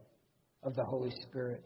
of 0.62 0.74
the 0.74 0.84
Holy 0.84 1.12
Spirit. 1.22 1.64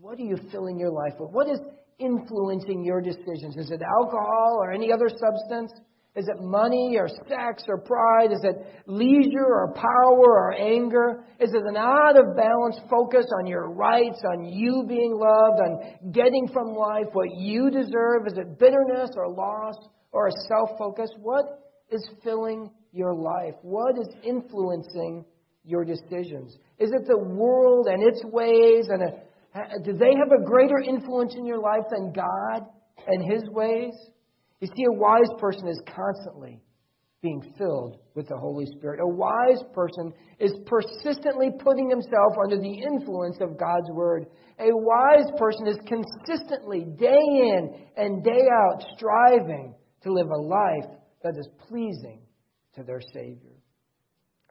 What 0.00 0.18
are 0.18 0.24
you 0.24 0.36
filling 0.50 0.78
your 0.78 0.90
life 0.90 1.14
with? 1.18 1.30
What 1.30 1.48
is 1.48 1.60
influencing 1.98 2.84
your 2.84 3.00
decisions? 3.00 3.56
Is 3.56 3.70
it 3.70 3.80
alcohol 3.82 4.58
or 4.60 4.72
any 4.72 4.92
other 4.92 5.08
substance? 5.08 5.72
Is 6.16 6.28
it 6.28 6.36
money 6.40 6.96
or 6.96 7.08
sex 7.08 7.64
or 7.66 7.78
pride? 7.78 8.30
Is 8.30 8.44
it 8.44 8.56
leisure 8.86 9.46
or 9.46 9.74
power 9.74 10.28
or 10.28 10.54
anger? 10.54 11.24
Is 11.40 11.50
it 11.52 11.62
an 11.66 11.76
out 11.76 12.16
of 12.16 12.36
balance 12.36 12.78
focus 12.88 13.26
on 13.40 13.46
your 13.46 13.70
rights, 13.70 14.22
on 14.24 14.44
you 14.44 14.84
being 14.86 15.12
loved, 15.12 15.60
on 15.60 16.12
getting 16.12 16.48
from 16.52 16.68
life 16.68 17.06
what 17.12 17.28
you 17.36 17.68
deserve? 17.70 18.26
Is 18.28 18.38
it 18.38 18.58
bitterness 18.58 19.10
or 19.16 19.28
loss? 19.28 19.74
or 20.14 20.28
a 20.28 20.32
self 20.48 20.70
focus? 20.78 21.10
What 21.20 21.44
is 21.90 22.08
filling 22.22 22.70
your 22.92 23.14
life? 23.14 23.54
What 23.60 23.98
is 23.98 24.08
influencing 24.24 25.26
your 25.64 25.84
decisions? 25.84 26.56
Is 26.78 26.90
it 26.92 27.06
the 27.06 27.18
world 27.18 27.88
and 27.88 28.02
its 28.02 28.22
ways? 28.24 28.86
And 28.88 29.02
a, 29.02 29.12
do 29.84 29.92
they 29.92 30.14
have 30.18 30.32
a 30.32 30.44
greater 30.44 30.78
influence 30.78 31.34
in 31.36 31.46
your 31.46 31.60
life 31.60 31.84
than 31.90 32.12
God 32.12 32.66
and 33.06 33.32
His 33.32 33.42
ways? 33.50 33.94
You 34.60 34.68
see, 34.68 34.84
a 34.84 34.92
wise 34.92 35.30
person 35.38 35.68
is 35.68 35.80
constantly 35.86 36.60
being 37.24 37.42
filled 37.56 37.98
with 38.14 38.28
the 38.28 38.36
Holy 38.36 38.66
Spirit. 38.76 39.00
A 39.00 39.08
wise 39.08 39.62
person 39.72 40.12
is 40.38 40.52
persistently 40.66 41.48
putting 41.58 41.88
himself 41.88 42.34
under 42.42 42.58
the 42.58 42.82
influence 42.82 43.38
of 43.40 43.58
God's 43.58 43.90
Word. 43.92 44.26
A 44.58 44.68
wise 44.70 45.30
person 45.38 45.66
is 45.66 45.78
consistently, 45.86 46.84
day 46.98 47.16
in 47.16 47.74
and 47.96 48.22
day 48.22 48.46
out, 48.52 48.84
striving 48.94 49.74
to 50.02 50.12
live 50.12 50.28
a 50.28 50.40
life 50.40 50.98
that 51.22 51.34
is 51.38 51.48
pleasing 51.66 52.20
to 52.76 52.82
their 52.82 53.00
Savior. 53.14 53.56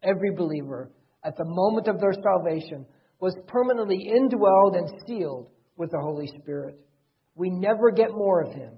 Every 0.01 0.31
believer, 0.35 0.91
at 1.23 1.37
the 1.37 1.45
moment 1.45 1.87
of 1.87 1.99
their 1.99 2.13
salvation, 2.13 2.85
was 3.23 3.37
permanently 3.47 4.11
indwelled 4.13 4.75
and 4.75 5.01
sealed 5.07 5.49
with 5.77 5.89
the 5.91 5.97
Holy 5.97 6.27
Spirit. 6.41 6.77
We 7.35 7.49
never 7.49 7.89
get 7.89 8.11
more 8.11 8.41
of 8.41 8.51
Him, 8.51 8.73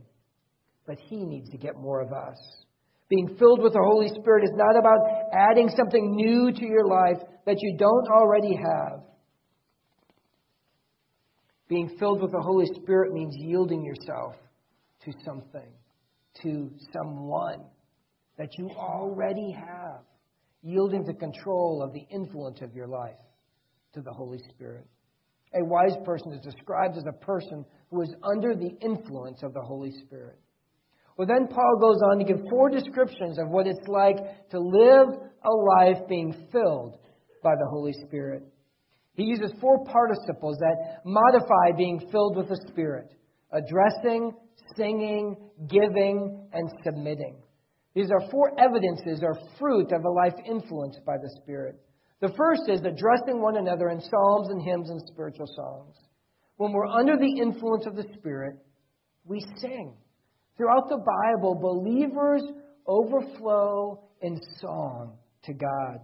but 0.85 0.99
He 0.99 1.25
needs 1.25 1.49
to 1.49 1.57
get 1.57 1.75
more 1.75 1.99
of 1.99 2.13
us. 2.13 2.37
Being 3.09 3.35
filled 3.39 3.63
with 3.63 3.73
the 3.73 3.83
Holy 3.83 4.07
Spirit 4.09 4.43
is 4.43 4.51
not 4.53 4.77
about 4.77 4.99
adding 5.33 5.67
something 5.75 6.15
new 6.15 6.51
to 6.51 6.63
your 6.63 6.85
life 6.85 7.17
that 7.47 7.57
you 7.59 7.75
don't 7.75 8.07
already 8.07 8.55
have. 8.55 9.01
Being 11.67 11.97
filled 11.97 12.21
with 12.21 12.31
the 12.31 12.41
Holy 12.41 12.67
Spirit 12.83 13.13
means 13.13 13.33
yielding 13.35 13.83
yourself 13.83 14.35
to 15.05 15.11
something 15.25 15.73
to 16.43 16.69
someone 16.93 17.65
that 18.37 18.49
you 18.59 18.69
already 18.77 19.51
have, 19.53 20.01
yielding 20.61 21.03
the 21.03 21.15
control 21.15 21.81
of 21.81 21.93
the 21.93 22.05
influence 22.15 22.61
of 22.61 22.75
your 22.75 22.87
life 22.87 23.15
to 23.95 24.01
the 24.01 24.13
Holy 24.13 24.39
Spirit. 24.49 24.85
A 25.55 25.63
wise 25.63 25.95
person 26.05 26.33
is 26.33 26.41
described 26.41 26.97
as 26.97 27.05
a 27.07 27.25
person 27.25 27.65
who 27.89 28.01
is 28.01 28.13
under 28.23 28.53
the 28.53 28.71
influence 28.81 29.41
of 29.41 29.53
the 29.53 29.61
Holy 29.61 29.91
Spirit. 30.05 30.37
Well, 31.17 31.27
then 31.27 31.47
Paul 31.47 31.77
goes 31.79 32.01
on 32.11 32.19
to 32.19 32.25
give 32.25 32.43
four 32.49 32.69
descriptions 32.69 33.39
of 33.39 33.49
what 33.49 33.67
it's 33.67 33.87
like 33.87 34.49
to 34.49 34.59
live 34.59 35.07
a 35.43 35.51
life 35.79 36.07
being 36.09 36.33
filled 36.51 36.97
by 37.41 37.53
the 37.55 37.67
Holy 37.69 37.93
Spirit. 38.05 38.43
He 39.13 39.23
uses 39.23 39.53
four 39.61 39.85
participles 39.85 40.57
that 40.59 41.01
modify 41.05 41.77
being 41.77 42.09
filled 42.11 42.35
with 42.35 42.49
the 42.49 42.59
Spirit 42.67 43.13
addressing, 43.53 44.33
singing, 44.75 45.37
giving, 45.69 46.49
and 46.51 46.69
submitting. 46.83 47.37
These 47.93 48.11
are 48.11 48.29
four 48.29 48.51
evidences 48.59 49.21
or 49.23 49.39
fruit 49.57 49.93
of 49.93 50.03
a 50.03 50.09
life 50.09 50.33
influenced 50.45 50.99
by 51.05 51.15
the 51.15 51.29
Spirit. 51.41 51.75
The 52.21 52.33
first 52.37 52.63
is 52.67 52.79
addressing 52.79 53.41
one 53.41 53.57
another 53.57 53.89
in 53.89 53.99
psalms 53.99 54.49
and 54.49 54.61
hymns 54.61 54.89
and 54.89 55.01
spiritual 55.07 55.47
songs. 55.55 55.95
When 56.57 56.71
we're 56.71 56.87
under 56.87 57.17
the 57.17 57.41
influence 57.41 57.85
of 57.85 57.95
the 57.95 58.07
Spirit, 58.17 58.55
we 59.25 59.43
sing. 59.57 59.93
Throughout 60.57 60.87
the 60.87 61.03
Bible, 61.03 61.55
believers 61.55 62.43
overflow 62.87 64.03
in 64.21 64.39
song 64.61 65.17
to 65.43 65.53
God. 65.53 65.99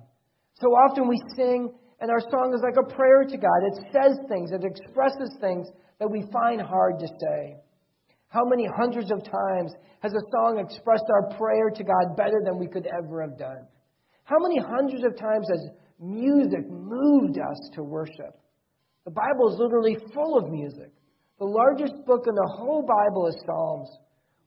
So 0.60 0.68
often 0.68 1.08
we 1.08 1.22
sing, 1.36 1.74
and 2.02 2.12
our 2.12 2.20
song 2.20 2.54
is 2.54 2.62
like 2.62 2.76
a 2.78 2.94
prayer 2.94 3.24
to 3.24 3.38
God. 3.38 3.64
It 3.68 3.86
says 3.94 4.20
things, 4.28 4.52
it 4.52 4.66
expresses 4.66 5.38
things 5.40 5.68
that 6.00 6.12
we 6.12 6.26
find 6.34 6.62
hard 6.62 7.00
to 7.00 7.08
say. 7.08 7.56
How 8.28 8.44
many 8.44 8.68
hundreds 8.78 9.12
of 9.12 9.24
times 9.24 9.74
has 10.02 10.14
a 10.14 10.26
song 10.32 10.60
expressed 10.60 11.06
our 11.10 11.38
prayer 11.38 11.70
to 11.70 11.84
God 11.84 12.18
better 12.18 12.42
than 12.44 12.58
we 12.60 12.68
could 12.68 12.88
ever 12.88 13.22
have 13.22 13.38
done? 13.38 13.68
How 14.24 14.38
many 14.40 14.60
hundreds 14.60 15.04
of 15.04 15.18
times 15.18 15.48
has 15.50 15.70
music 16.02 16.70
moved 16.70 17.38
us 17.38 17.70
to 17.76 17.84
worship? 17.84 18.38
The 19.06 19.12
Bible 19.12 19.54
is 19.54 19.60
literally 19.60 19.98
full 20.14 20.38
of 20.38 20.50
music. 20.50 20.92
The 21.40 21.46
largest 21.46 21.94
book 22.06 22.26
in 22.28 22.36
the 22.36 22.54
whole 22.56 22.84
Bible 22.84 23.28
is 23.28 23.36
Psalms, 23.46 23.90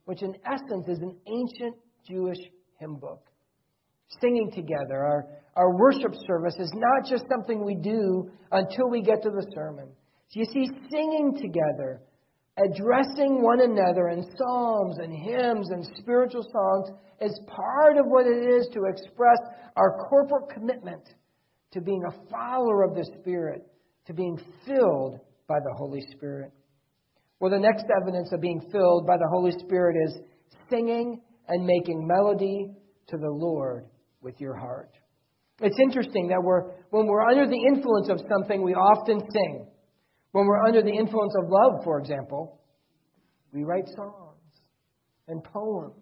which 0.05 0.21
in 0.21 0.33
essence 0.45 0.87
is 0.87 0.99
an 0.99 1.17
ancient 1.27 1.75
Jewish 2.07 2.39
hymn 2.79 2.95
book. 2.95 3.21
Singing 4.21 4.51
together, 4.51 5.03
our, 5.03 5.25
our 5.55 5.75
worship 5.77 6.13
service 6.27 6.55
is 6.59 6.71
not 6.73 7.09
just 7.09 7.25
something 7.29 7.65
we 7.65 7.75
do 7.75 8.29
until 8.51 8.89
we 8.89 9.01
get 9.01 9.21
to 9.23 9.29
the 9.29 9.45
sermon. 9.53 9.87
So 10.29 10.39
you 10.39 10.45
see, 10.45 10.69
singing 10.89 11.37
together, 11.41 12.01
addressing 12.57 13.41
one 13.41 13.61
another 13.61 14.09
in 14.09 14.23
psalms 14.37 14.97
and 14.99 15.11
hymns 15.11 15.69
and 15.71 15.85
spiritual 15.97 16.43
songs 16.43 16.97
is 17.19 17.37
part 17.47 17.97
of 17.97 18.05
what 18.05 18.25
it 18.25 18.55
is 18.55 18.67
to 18.73 18.85
express 18.85 19.39
our 19.75 19.97
corporate 20.09 20.49
commitment 20.53 21.03
to 21.71 21.81
being 21.81 22.03
a 22.07 22.29
follower 22.29 22.83
of 22.83 22.95
the 22.95 23.05
Spirit, 23.19 23.65
to 24.07 24.13
being 24.13 24.39
filled 24.65 25.19
by 25.47 25.59
the 25.59 25.73
Holy 25.77 26.01
Spirit. 26.15 26.51
Well, 27.39 27.51
the 27.51 27.59
next 27.59 27.85
evidence 28.01 28.29
of 28.31 28.41
being 28.41 28.61
filled 28.71 29.05
by 29.05 29.17
the 29.17 29.27
Holy 29.29 29.51
Spirit 29.51 29.95
is 30.05 30.19
singing 30.69 31.21
and 31.47 31.65
making 31.65 32.07
melody 32.07 32.71
to 33.07 33.17
the 33.17 33.29
Lord 33.29 33.85
with 34.21 34.39
your 34.39 34.55
heart. 34.55 34.91
It's 35.61 35.77
interesting 35.81 36.27
that 36.29 36.41
we're, 36.41 36.71
when 36.89 37.07
we're 37.07 37.21
under 37.21 37.45
the 37.45 37.61
influence 37.67 38.09
of 38.09 38.19
something, 38.29 38.61
we 38.63 38.73
often 38.73 39.19
sing. 39.31 39.67
When 40.31 40.45
we're 40.45 40.65
under 40.65 40.81
the 40.81 40.91
influence 40.91 41.33
of 41.41 41.49
love, 41.49 41.83
for 41.83 41.99
example, 41.99 42.59
we 43.53 43.63
write 43.63 43.87
songs 43.95 44.41
and 45.27 45.41
poems 45.43 45.95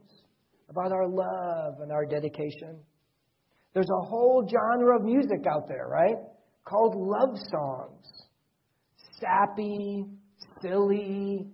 about 0.69 0.91
our 0.91 1.07
love 1.07 1.81
and 1.81 1.91
our 1.91 2.05
dedication. 2.05 2.79
There's 3.73 3.89
a 3.89 4.05
whole 4.05 4.47
genre 4.47 4.97
of 4.97 5.03
music 5.03 5.45
out 5.49 5.67
there, 5.67 5.87
right? 5.87 6.15
Called 6.65 6.95
love 6.95 7.37
songs. 7.51 8.05
Sappy, 9.19 10.05
silly, 10.61 11.47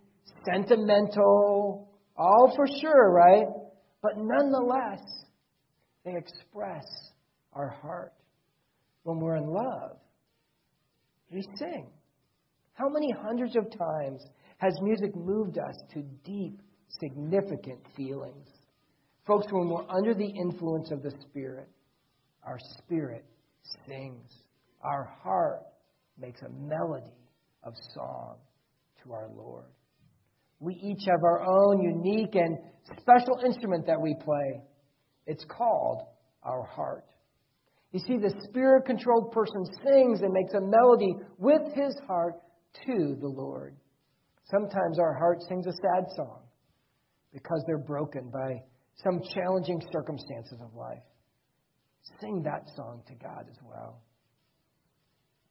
sentimental, 0.46 1.90
all 2.18 2.54
for 2.56 2.66
sure, 2.82 3.12
right? 3.12 3.46
But 4.02 4.14
nonetheless, 4.18 5.02
they 6.04 6.16
express 6.16 6.86
our 7.54 7.70
heart. 7.82 8.14
When 9.04 9.20
we're 9.20 9.38
in 9.38 9.48
love, 9.48 9.98
we 11.32 11.42
sing. 11.58 11.90
How 12.74 12.90
many 12.90 13.12
hundreds 13.12 13.56
of 13.56 13.66
times 13.78 14.22
has 14.58 14.74
music 14.82 15.16
moved 15.16 15.58
us 15.58 15.76
to 15.94 16.02
deep, 16.24 16.62
significant 17.00 17.80
feelings? 17.96 18.48
Folks, 19.26 19.48
when 19.52 19.70
we're 19.70 19.90
under 19.90 20.14
the 20.14 20.32
influence 20.42 20.92
of 20.92 21.02
the 21.02 21.12
Spirit, 21.30 21.70
our 22.46 22.58
spirit 22.78 23.26
sings. 23.86 24.32
Our 24.82 25.10
heart 25.24 25.62
makes 26.20 26.42
a 26.42 26.50
melody 26.50 27.14
of 27.64 27.74
song 27.94 28.38
to 29.04 29.14
our 29.14 29.30
Lord. 29.36 29.66
We 30.60 30.74
each 30.76 31.06
have 31.08 31.24
our 31.24 31.42
own 31.42 31.82
unique 31.82 32.36
and 32.36 32.58
special 33.00 33.40
instrument 33.46 33.86
that 33.88 34.02
we 34.02 34.16
play. 34.24 34.62
It's 35.26 35.46
called 35.46 36.04
our 36.44 36.64
heart. 36.64 37.06
You 37.92 38.00
see, 38.00 38.18
the 38.18 38.34
spirit 38.50 38.86
controlled 38.86 39.32
person 39.32 39.64
sings 39.84 40.22
and 40.22 40.34
makes 40.34 40.54
a 40.54 40.62
melody 40.62 41.14
with 41.38 41.62
his 41.74 41.96
heart 42.08 42.36
to 42.86 43.18
the 43.20 43.28
Lord. 43.28 43.76
Sometimes 44.52 45.00
our 45.00 45.14
heart 45.14 45.42
sings 45.48 45.66
a 45.66 45.72
sad 45.72 46.06
song 46.16 46.42
because 47.34 47.64
they're 47.68 47.78
broken 47.78 48.30
by 48.32 48.62
some 49.04 49.22
challenging 49.34 49.82
circumstances 49.92 50.60
of 50.62 50.74
life. 50.76 51.04
Sing 52.20 52.44
that 52.44 52.64
song 52.76 53.02
to 53.08 53.14
God 53.16 53.46
as 53.50 53.58
well. 53.64 54.02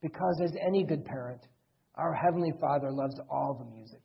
Because, 0.00 0.40
as 0.44 0.52
any 0.66 0.84
good 0.84 1.04
parent, 1.04 1.40
our 1.96 2.14
Heavenly 2.14 2.52
Father 2.60 2.90
loves 2.90 3.18
all 3.30 3.54
the 3.54 3.76
music 3.76 4.02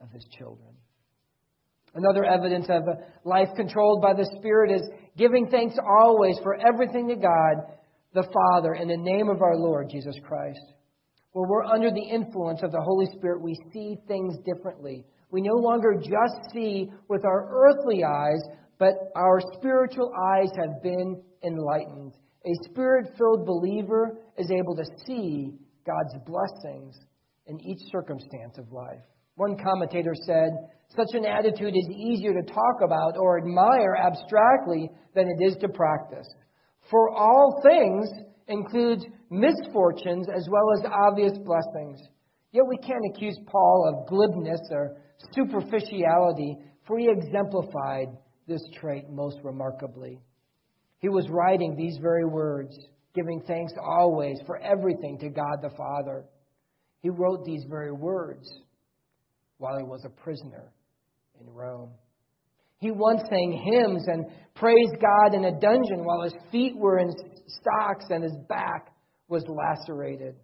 of 0.00 0.10
His 0.10 0.24
children. 0.38 0.70
Another 1.94 2.24
evidence 2.24 2.66
of 2.68 2.84
a 2.86 3.28
life 3.28 3.48
controlled 3.56 4.00
by 4.00 4.14
the 4.14 4.30
Spirit 4.38 4.70
is 4.70 4.88
giving 5.16 5.48
thanks 5.48 5.74
always 6.00 6.38
for 6.42 6.56
everything 6.66 7.08
to 7.08 7.16
God 7.16 7.76
the 8.14 8.28
Father 8.32 8.74
in 8.74 8.88
the 8.88 8.96
name 8.96 9.28
of 9.28 9.42
our 9.42 9.56
Lord 9.56 9.88
Jesus 9.90 10.14
Christ. 10.24 10.72
Where 11.32 11.48
we're 11.48 11.64
under 11.64 11.90
the 11.90 12.08
influence 12.12 12.60
of 12.62 12.72
the 12.72 12.80
Holy 12.80 13.06
Spirit, 13.16 13.42
we 13.42 13.56
see 13.72 13.96
things 14.08 14.36
differently. 14.44 15.04
We 15.30 15.42
no 15.42 15.54
longer 15.54 15.94
just 15.94 16.52
see 16.52 16.90
with 17.08 17.24
our 17.24 17.48
earthly 17.50 18.02
eyes, 18.02 18.42
but 18.80 19.12
our 19.14 19.40
spiritual 19.58 20.10
eyes 20.34 20.48
have 20.58 20.82
been 20.82 21.22
enlightened. 21.44 22.14
A 22.46 22.70
spirit 22.70 23.12
filled 23.18 23.46
believer 23.46 24.18
is 24.38 24.50
able 24.50 24.74
to 24.74 24.84
see 25.06 25.52
God's 25.86 26.14
blessings 26.26 26.96
in 27.46 27.60
each 27.60 27.80
circumstance 27.92 28.56
of 28.56 28.72
life. 28.72 29.04
One 29.36 29.58
commentator 29.62 30.14
said, 30.26 30.50
Such 30.96 31.12
an 31.12 31.26
attitude 31.26 31.74
is 31.76 31.88
easier 31.94 32.32
to 32.32 32.52
talk 32.52 32.80
about 32.82 33.18
or 33.18 33.38
admire 33.38 33.96
abstractly 33.96 34.90
than 35.14 35.28
it 35.28 35.44
is 35.44 35.56
to 35.60 35.68
practice. 35.68 36.26
For 36.90 37.10
all 37.14 37.60
things 37.62 38.08
includes 38.48 39.04
misfortunes 39.28 40.26
as 40.34 40.48
well 40.50 40.72
as 40.78 40.90
obvious 40.90 41.36
blessings. 41.44 42.00
Yet 42.52 42.64
we 42.66 42.78
can't 42.78 43.04
accuse 43.14 43.38
Paul 43.46 43.92
of 43.92 44.08
glibness 44.08 44.60
or 44.70 44.96
superficiality, 45.34 46.56
for 46.86 46.98
he 46.98 47.08
exemplified 47.10 48.08
this 48.50 48.62
trait 48.80 49.08
most 49.08 49.38
remarkably. 49.44 50.20
He 50.98 51.08
was 51.08 51.26
writing 51.30 51.76
these 51.76 51.96
very 52.02 52.26
words, 52.26 52.76
giving 53.14 53.40
thanks 53.46 53.72
always 53.80 54.36
for 54.44 54.58
everything 54.58 55.18
to 55.20 55.30
God 55.30 55.62
the 55.62 55.70
Father. 55.70 56.24
He 57.00 57.08
wrote 57.08 57.44
these 57.44 57.64
very 57.70 57.92
words 57.92 58.46
while 59.58 59.78
he 59.78 59.84
was 59.84 60.04
a 60.04 60.22
prisoner 60.22 60.72
in 61.40 61.48
Rome. 61.48 61.92
He 62.78 62.90
once 62.90 63.22
sang 63.30 63.52
hymns 63.52 64.04
and 64.08 64.26
praised 64.54 64.96
God 65.00 65.34
in 65.34 65.44
a 65.44 65.60
dungeon 65.60 66.04
while 66.04 66.22
his 66.24 66.34
feet 66.50 66.76
were 66.76 66.98
in 66.98 67.10
stocks 67.46 68.06
and 68.10 68.24
his 68.24 68.36
back 68.48 68.92
was 69.28 69.44
lacerated. 69.46 70.34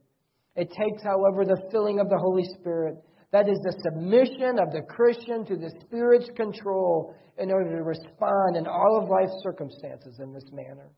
It 0.54 0.68
takes, 0.68 1.02
however, 1.02 1.44
the 1.44 1.68
filling 1.70 1.98
of 1.98 2.08
the 2.08 2.18
Holy 2.18 2.44
Spirit. 2.60 2.94
That 3.32 3.48
is 3.48 3.58
the 3.62 3.76
submission 3.84 4.58
of 4.58 4.72
the 4.72 4.82
Christian 4.88 5.44
to 5.46 5.56
the 5.56 5.72
Spirit's 5.80 6.30
control 6.36 7.14
in 7.38 7.50
order 7.50 7.76
to 7.76 7.82
respond 7.82 8.56
in 8.56 8.66
all 8.66 9.00
of 9.02 9.10
life's 9.10 9.42
circumstances 9.42 10.18
in 10.20 10.32
this 10.32 10.48
manner. 10.52 10.90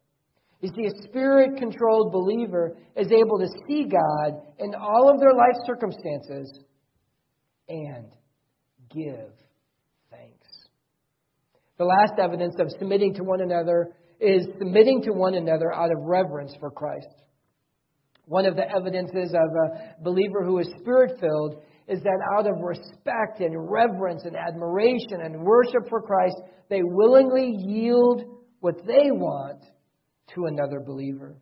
You 0.60 0.70
see, 0.74 0.86
a 0.86 1.02
spirit 1.08 1.56
controlled 1.56 2.12
believer 2.12 2.76
is 2.96 3.12
able 3.12 3.38
to 3.38 3.48
see 3.68 3.84
God 3.84 4.40
in 4.58 4.74
all 4.74 5.08
of 5.08 5.20
their 5.20 5.32
life 5.32 5.54
circumstances 5.64 6.64
and 7.68 8.06
give 8.90 9.30
thanks. 10.10 10.48
The 11.76 11.84
last 11.84 12.14
evidence 12.20 12.56
of 12.58 12.70
submitting 12.78 13.14
to 13.14 13.22
one 13.22 13.40
another 13.40 13.92
is 14.20 14.46
submitting 14.58 15.02
to 15.02 15.12
one 15.12 15.34
another 15.34 15.72
out 15.72 15.92
of 15.92 15.98
reverence 16.02 16.52
for 16.58 16.70
Christ. 16.70 17.06
One 18.24 18.44
of 18.44 18.56
the 18.56 18.68
evidences 18.68 19.32
of 19.34 19.50
a 19.54 20.02
believer 20.02 20.44
who 20.44 20.58
is 20.58 20.68
spirit 20.80 21.20
filled 21.20 21.62
is 21.88 22.02
that 22.02 22.20
out 22.36 22.46
of 22.46 22.60
respect 22.60 23.40
and 23.40 23.70
reverence 23.70 24.22
and 24.24 24.36
admiration 24.36 25.20
and 25.22 25.42
worship 25.42 25.88
for 25.88 26.02
Christ, 26.02 26.36
they 26.68 26.82
willingly 26.82 27.50
yield 27.50 28.22
what 28.60 28.76
they 28.86 29.10
want 29.10 29.62
to 30.34 30.44
another 30.44 30.80
believer. 30.80 31.36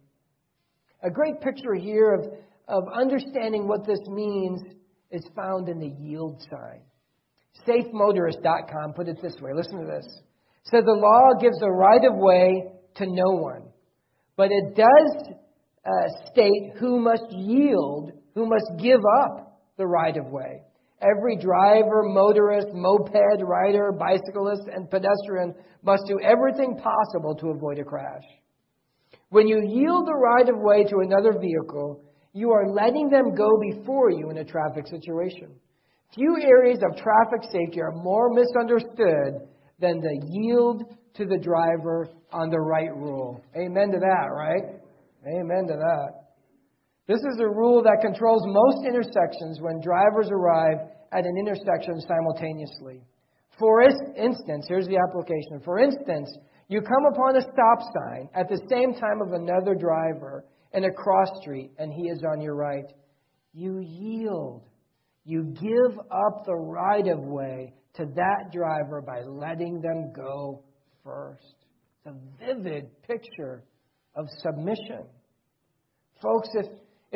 A 1.03 1.11
great 1.11 1.41
picture 1.41 1.75
here 1.75 2.15
of 2.15 2.25
of 2.69 2.85
understanding 2.93 3.69
what 3.69 3.87
this 3.87 4.01
means 4.09 4.61
is 5.11 5.25
found 5.37 5.69
in 5.69 5.79
the 5.79 5.95
yield 6.01 6.43
sign. 6.51 6.83
SafeMotorist.com 7.67 8.93
put 8.95 9.09
it 9.09 9.19
this 9.23 9.37
way. 9.41 9.53
Listen 9.55 9.81
to 9.81 9.87
this. 9.87 10.07
So 10.65 10.79
the 10.81 10.93
law 10.93 11.41
gives 11.41 11.63
a 11.63 11.71
right 11.71 12.05
of 12.05 12.17
way 12.17 12.65
to 12.97 13.07
no 13.07 13.37
one, 13.41 13.69
but 14.37 14.51
it 14.51 14.75
does 14.75 15.35
uh, 15.85 16.31
state 16.33 16.73
who 16.81 16.99
must 16.99 17.27
yield, 17.31 18.13
who 18.35 18.47
must 18.47 18.83
give 18.83 19.01
up 19.23 19.46
the 19.77 19.87
right 19.87 20.17
of 20.17 20.27
way. 20.27 20.63
Every 21.03 21.37
driver, 21.37 22.03
motorist, 22.05 22.69
moped 22.73 23.15
rider, 23.43 23.93
bicyclist, 23.93 24.63
and 24.73 24.91
pedestrian 24.91 25.55
must 25.83 26.05
do 26.07 26.19
everything 26.21 26.81
possible 26.83 27.35
to 27.37 27.51
avoid 27.51 27.79
a 27.79 27.85
crash. 27.85 28.25
When 29.29 29.47
you 29.47 29.61
yield 29.67 30.07
the 30.07 30.15
right 30.15 30.49
of 30.49 30.57
way 30.59 30.85
to 30.85 30.99
another 31.01 31.39
vehicle, 31.39 32.03
you 32.33 32.51
are 32.51 32.73
letting 32.73 33.11
them 33.11 33.35
go 33.35 33.51
before 33.71 34.11
you 34.11 34.31
in 34.31 34.39
a 34.39 34.45
traffic 34.45 34.87
situation. 34.87 35.55
Few 36.15 36.37
areas 36.41 36.79
of 36.83 36.97
traffic 36.97 37.43
safety 37.51 37.81
are 37.81 37.93
more 37.93 38.31
misunderstood 38.33 39.49
than 39.79 40.01
the 40.01 40.21
yield 40.31 40.85
to 41.15 41.27
the 41.27 41.39
driver 41.39 42.09
on 42.33 42.51
the 42.51 42.61
right 42.61 42.95
rule. 42.95 43.43
Amen 43.57 43.91
to 43.91 43.99
that, 43.99 44.29
right? 44.33 44.81
Amen 45.27 45.67
to 45.67 45.75
that. 45.75 46.26
This 47.07 47.21
is 47.21 47.39
a 47.41 47.49
rule 47.49 47.83
that 47.85 48.03
controls 48.03 48.43
most 48.47 48.87
intersections 48.87 49.61
when 49.61 49.81
drivers 49.81 50.29
arrive 50.33 50.79
at 51.13 51.25
an 51.25 51.37
intersection 51.39 52.01
simultaneously. 52.01 53.01
For 53.59 53.83
instance, 53.83 54.67
here's 54.69 54.89
the 54.89 54.99
application. 54.99 55.61
For 55.65 55.79
instance, 55.79 56.29
you 56.69 56.81
come 56.81 57.07
upon 57.13 57.37
a 57.37 57.43
stop 57.43 57.79
sign 57.95 58.29
at 58.35 58.49
the 58.49 58.61
same 58.69 58.93
time 58.93 59.21
of 59.25 59.33
another 59.33 59.75
driver 59.75 60.45
in 60.73 60.85
a 60.85 60.91
cross 60.91 61.29
street 61.41 61.71
and 61.79 61.93
he 61.93 62.09
is 62.09 62.23
on 62.29 62.41
your 62.41 62.57
right. 62.57 62.93
You 63.55 63.79
yield. 63.79 64.65
You 65.25 65.45
give 65.45 65.99
up 66.11 66.45
the 66.45 66.57
right 66.57 67.07
of 67.07 67.21
way 67.21 67.73
to 67.95 68.05
that 68.05 68.53
driver 68.53 69.01
by 69.01 69.23
letting 69.23 69.81
them 69.81 70.13
go 70.15 70.63
first. 71.05 71.55
It's 72.05 72.15
a 72.15 72.45
vivid 72.45 72.91
picture 73.03 73.63
of 74.17 74.27
submission. 74.43 75.05
Folks, 76.21 76.49
if, 76.55 76.67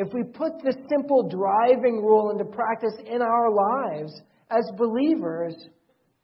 if 0.01 0.11
we 0.13 0.23
put 0.23 0.53
this 0.63 0.75
simple 0.89 1.29
driving 1.29 2.01
rule 2.01 2.31
into 2.31 2.43
practice 2.45 2.95
in 3.05 3.21
our 3.21 3.51
lives 3.51 4.11
as 4.49 4.63
believers, 4.75 5.55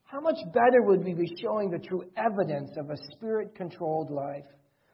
how 0.03 0.19
much 0.19 0.37
better 0.51 0.81
would 0.81 1.05
we 1.05 1.13
be 1.13 1.31
showing 1.39 1.69
the 1.69 1.77
true 1.77 2.03
evidence 2.17 2.71
of 2.77 2.89
a 2.89 2.97
spirit 3.11 3.53
controlled 3.53 4.09
life? 4.09 4.45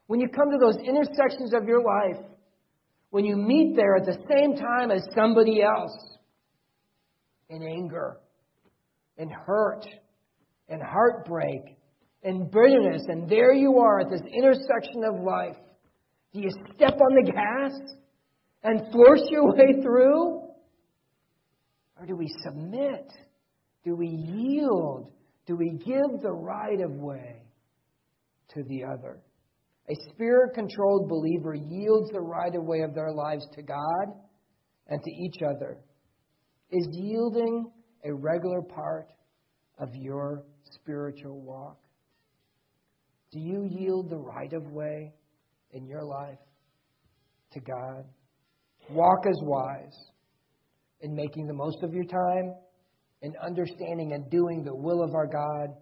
When 0.07 0.19
you 0.19 0.27
come 0.27 0.51
to 0.51 0.57
those 0.57 0.75
intersections 0.85 1.53
of 1.53 1.65
your 1.65 1.81
life, 1.81 2.25
when 3.11 3.23
you 3.23 3.37
meet 3.37 3.75
there 3.77 3.95
at 3.95 4.05
the 4.05 4.17
same 4.29 4.55
time 4.57 4.91
as 4.91 5.07
somebody 5.15 5.61
else 5.63 5.97
in 7.49 7.63
anger, 7.63 8.17
in 9.17 9.29
hurt, 9.29 9.85
in 10.67 10.81
heartbreak, 10.81 11.77
in 12.23 12.49
bitterness, 12.49 13.03
and 13.07 13.29
there 13.29 13.53
you 13.53 13.77
are 13.77 14.01
at 14.01 14.09
this 14.09 14.21
intersection 14.35 15.03
of 15.05 15.23
life, 15.23 15.55
do 16.33 16.41
you 16.41 16.49
step 16.75 16.99
on 16.99 17.15
the 17.15 17.31
gas 17.31 17.71
and 18.63 18.91
force 18.91 19.21
your 19.29 19.51
way 19.53 19.81
through? 19.81 20.41
Or 21.99 22.05
do 22.07 22.15
we 22.15 22.27
submit? 22.43 23.11
Do 23.83 23.95
we 23.95 24.07
yield? 24.07 25.11
Do 25.45 25.55
we 25.55 25.71
give 25.85 26.21
the 26.21 26.31
right 26.31 26.79
of 26.81 26.91
way 26.91 27.43
to 28.53 28.63
the 28.63 28.83
other? 28.85 29.19
A 29.89 29.95
spirit 30.13 30.53
controlled 30.53 31.09
believer 31.09 31.53
yields 31.53 32.09
the 32.11 32.21
right 32.21 32.55
of 32.55 32.63
way 32.63 32.81
of 32.81 32.95
their 32.95 33.11
lives 33.11 33.45
to 33.55 33.61
God 33.61 34.15
and 34.87 35.01
to 35.03 35.11
each 35.11 35.41
other. 35.43 35.77
Is 36.71 36.87
yielding 36.91 37.69
a 38.05 38.13
regular 38.13 38.61
part 38.61 39.09
of 39.79 39.89
your 39.93 40.43
spiritual 40.71 41.41
walk? 41.41 41.77
Do 43.31 43.39
you 43.39 43.67
yield 43.69 44.09
the 44.09 44.17
right 44.17 44.53
of 44.53 44.71
way 44.71 45.13
in 45.71 45.85
your 45.85 46.03
life 46.03 46.39
to 47.51 47.59
God? 47.59 48.05
Walk 48.89 49.25
as 49.27 49.39
wise 49.41 49.97
in 51.01 51.15
making 51.15 51.47
the 51.47 51.53
most 51.53 51.83
of 51.83 51.93
your 51.93 52.05
time, 52.05 52.53
in 53.21 53.33
understanding 53.45 54.13
and 54.13 54.29
doing 54.29 54.63
the 54.63 54.75
will 54.75 55.03
of 55.03 55.15
our 55.15 55.27
God, 55.27 55.75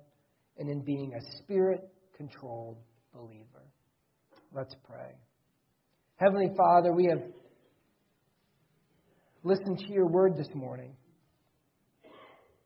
and 0.57 0.69
in 0.69 0.81
being 0.81 1.13
a 1.13 1.37
spirit 1.37 1.89
controlled 2.15 2.77
believer. 3.13 3.65
Let's 4.53 4.75
pray. 4.83 5.15
Heavenly 6.17 6.51
Father, 6.55 6.93
we 6.93 7.05
have 7.05 7.21
listened 9.43 9.79
to 9.79 9.93
your 9.93 10.07
word 10.07 10.37
this 10.37 10.53
morning. 10.53 10.95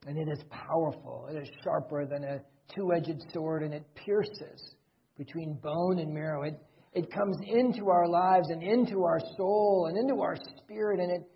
And 0.07 0.17
it 0.17 0.27
is 0.31 0.43
powerful. 0.49 1.27
It 1.31 1.37
is 1.37 1.49
sharper 1.63 2.05
than 2.05 2.23
a 2.23 2.39
two 2.75 2.91
edged 2.93 3.21
sword, 3.33 3.63
and 3.63 3.73
it 3.73 3.83
pierces 3.95 4.75
between 5.17 5.57
bone 5.63 5.99
and 5.99 6.13
marrow. 6.13 6.43
It, 6.43 6.59
it 6.95 7.11
comes 7.11 7.35
into 7.45 7.89
our 7.89 8.07
lives 8.07 8.49
and 8.49 8.63
into 8.63 9.03
our 9.03 9.19
soul 9.37 9.87
and 9.89 9.97
into 9.97 10.21
our 10.21 10.37
spirit, 10.63 11.01
and 11.01 11.11
it 11.11 11.29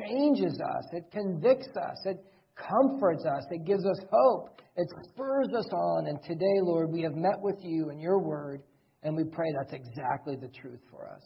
changes 0.00 0.54
us. 0.54 0.84
It 0.92 1.04
convicts 1.12 1.76
us. 1.76 1.98
It 2.06 2.24
comforts 2.56 3.24
us. 3.26 3.44
It 3.50 3.66
gives 3.66 3.84
us 3.84 3.98
hope. 4.10 4.62
It 4.74 4.88
spurs 5.12 5.48
us 5.54 5.68
on. 5.70 6.06
And 6.06 6.18
today, 6.24 6.60
Lord, 6.62 6.90
we 6.90 7.02
have 7.02 7.14
met 7.14 7.38
with 7.40 7.56
you 7.60 7.90
and 7.90 8.00
your 8.00 8.18
word, 8.20 8.62
and 9.02 9.14
we 9.14 9.24
pray 9.24 9.52
that's 9.52 9.74
exactly 9.74 10.36
the 10.36 10.48
truth 10.48 10.80
for 10.90 11.06
us. 11.06 11.22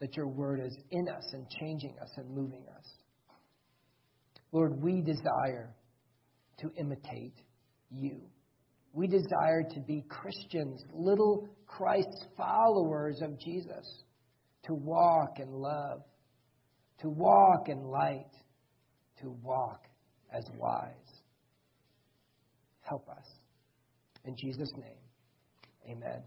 That 0.00 0.16
your 0.16 0.28
word 0.28 0.60
is 0.64 0.76
in 0.92 1.08
us 1.08 1.24
and 1.32 1.44
changing 1.58 1.96
us 2.00 2.10
and 2.16 2.30
moving 2.30 2.66
us. 2.78 2.86
Lord, 4.52 4.80
we 4.80 5.00
desire 5.00 5.74
to 6.60 6.70
imitate 6.78 7.34
you. 7.90 8.20
We 8.96 9.06
desire 9.06 9.62
to 9.74 9.80
be 9.80 10.06
Christians, 10.08 10.82
little 10.94 11.50
Christ 11.66 12.28
followers 12.34 13.20
of 13.20 13.38
Jesus, 13.38 14.02
to 14.64 14.72
walk 14.72 15.38
in 15.38 15.52
love, 15.52 16.00
to 17.00 17.10
walk 17.10 17.68
in 17.68 17.82
light, 17.82 18.30
to 19.20 19.36
walk 19.42 19.84
as 20.32 20.46
wise. 20.56 20.94
Help 22.80 23.06
us. 23.10 23.26
In 24.24 24.34
Jesus' 24.34 24.72
name, 24.78 25.90
amen. 25.90 26.22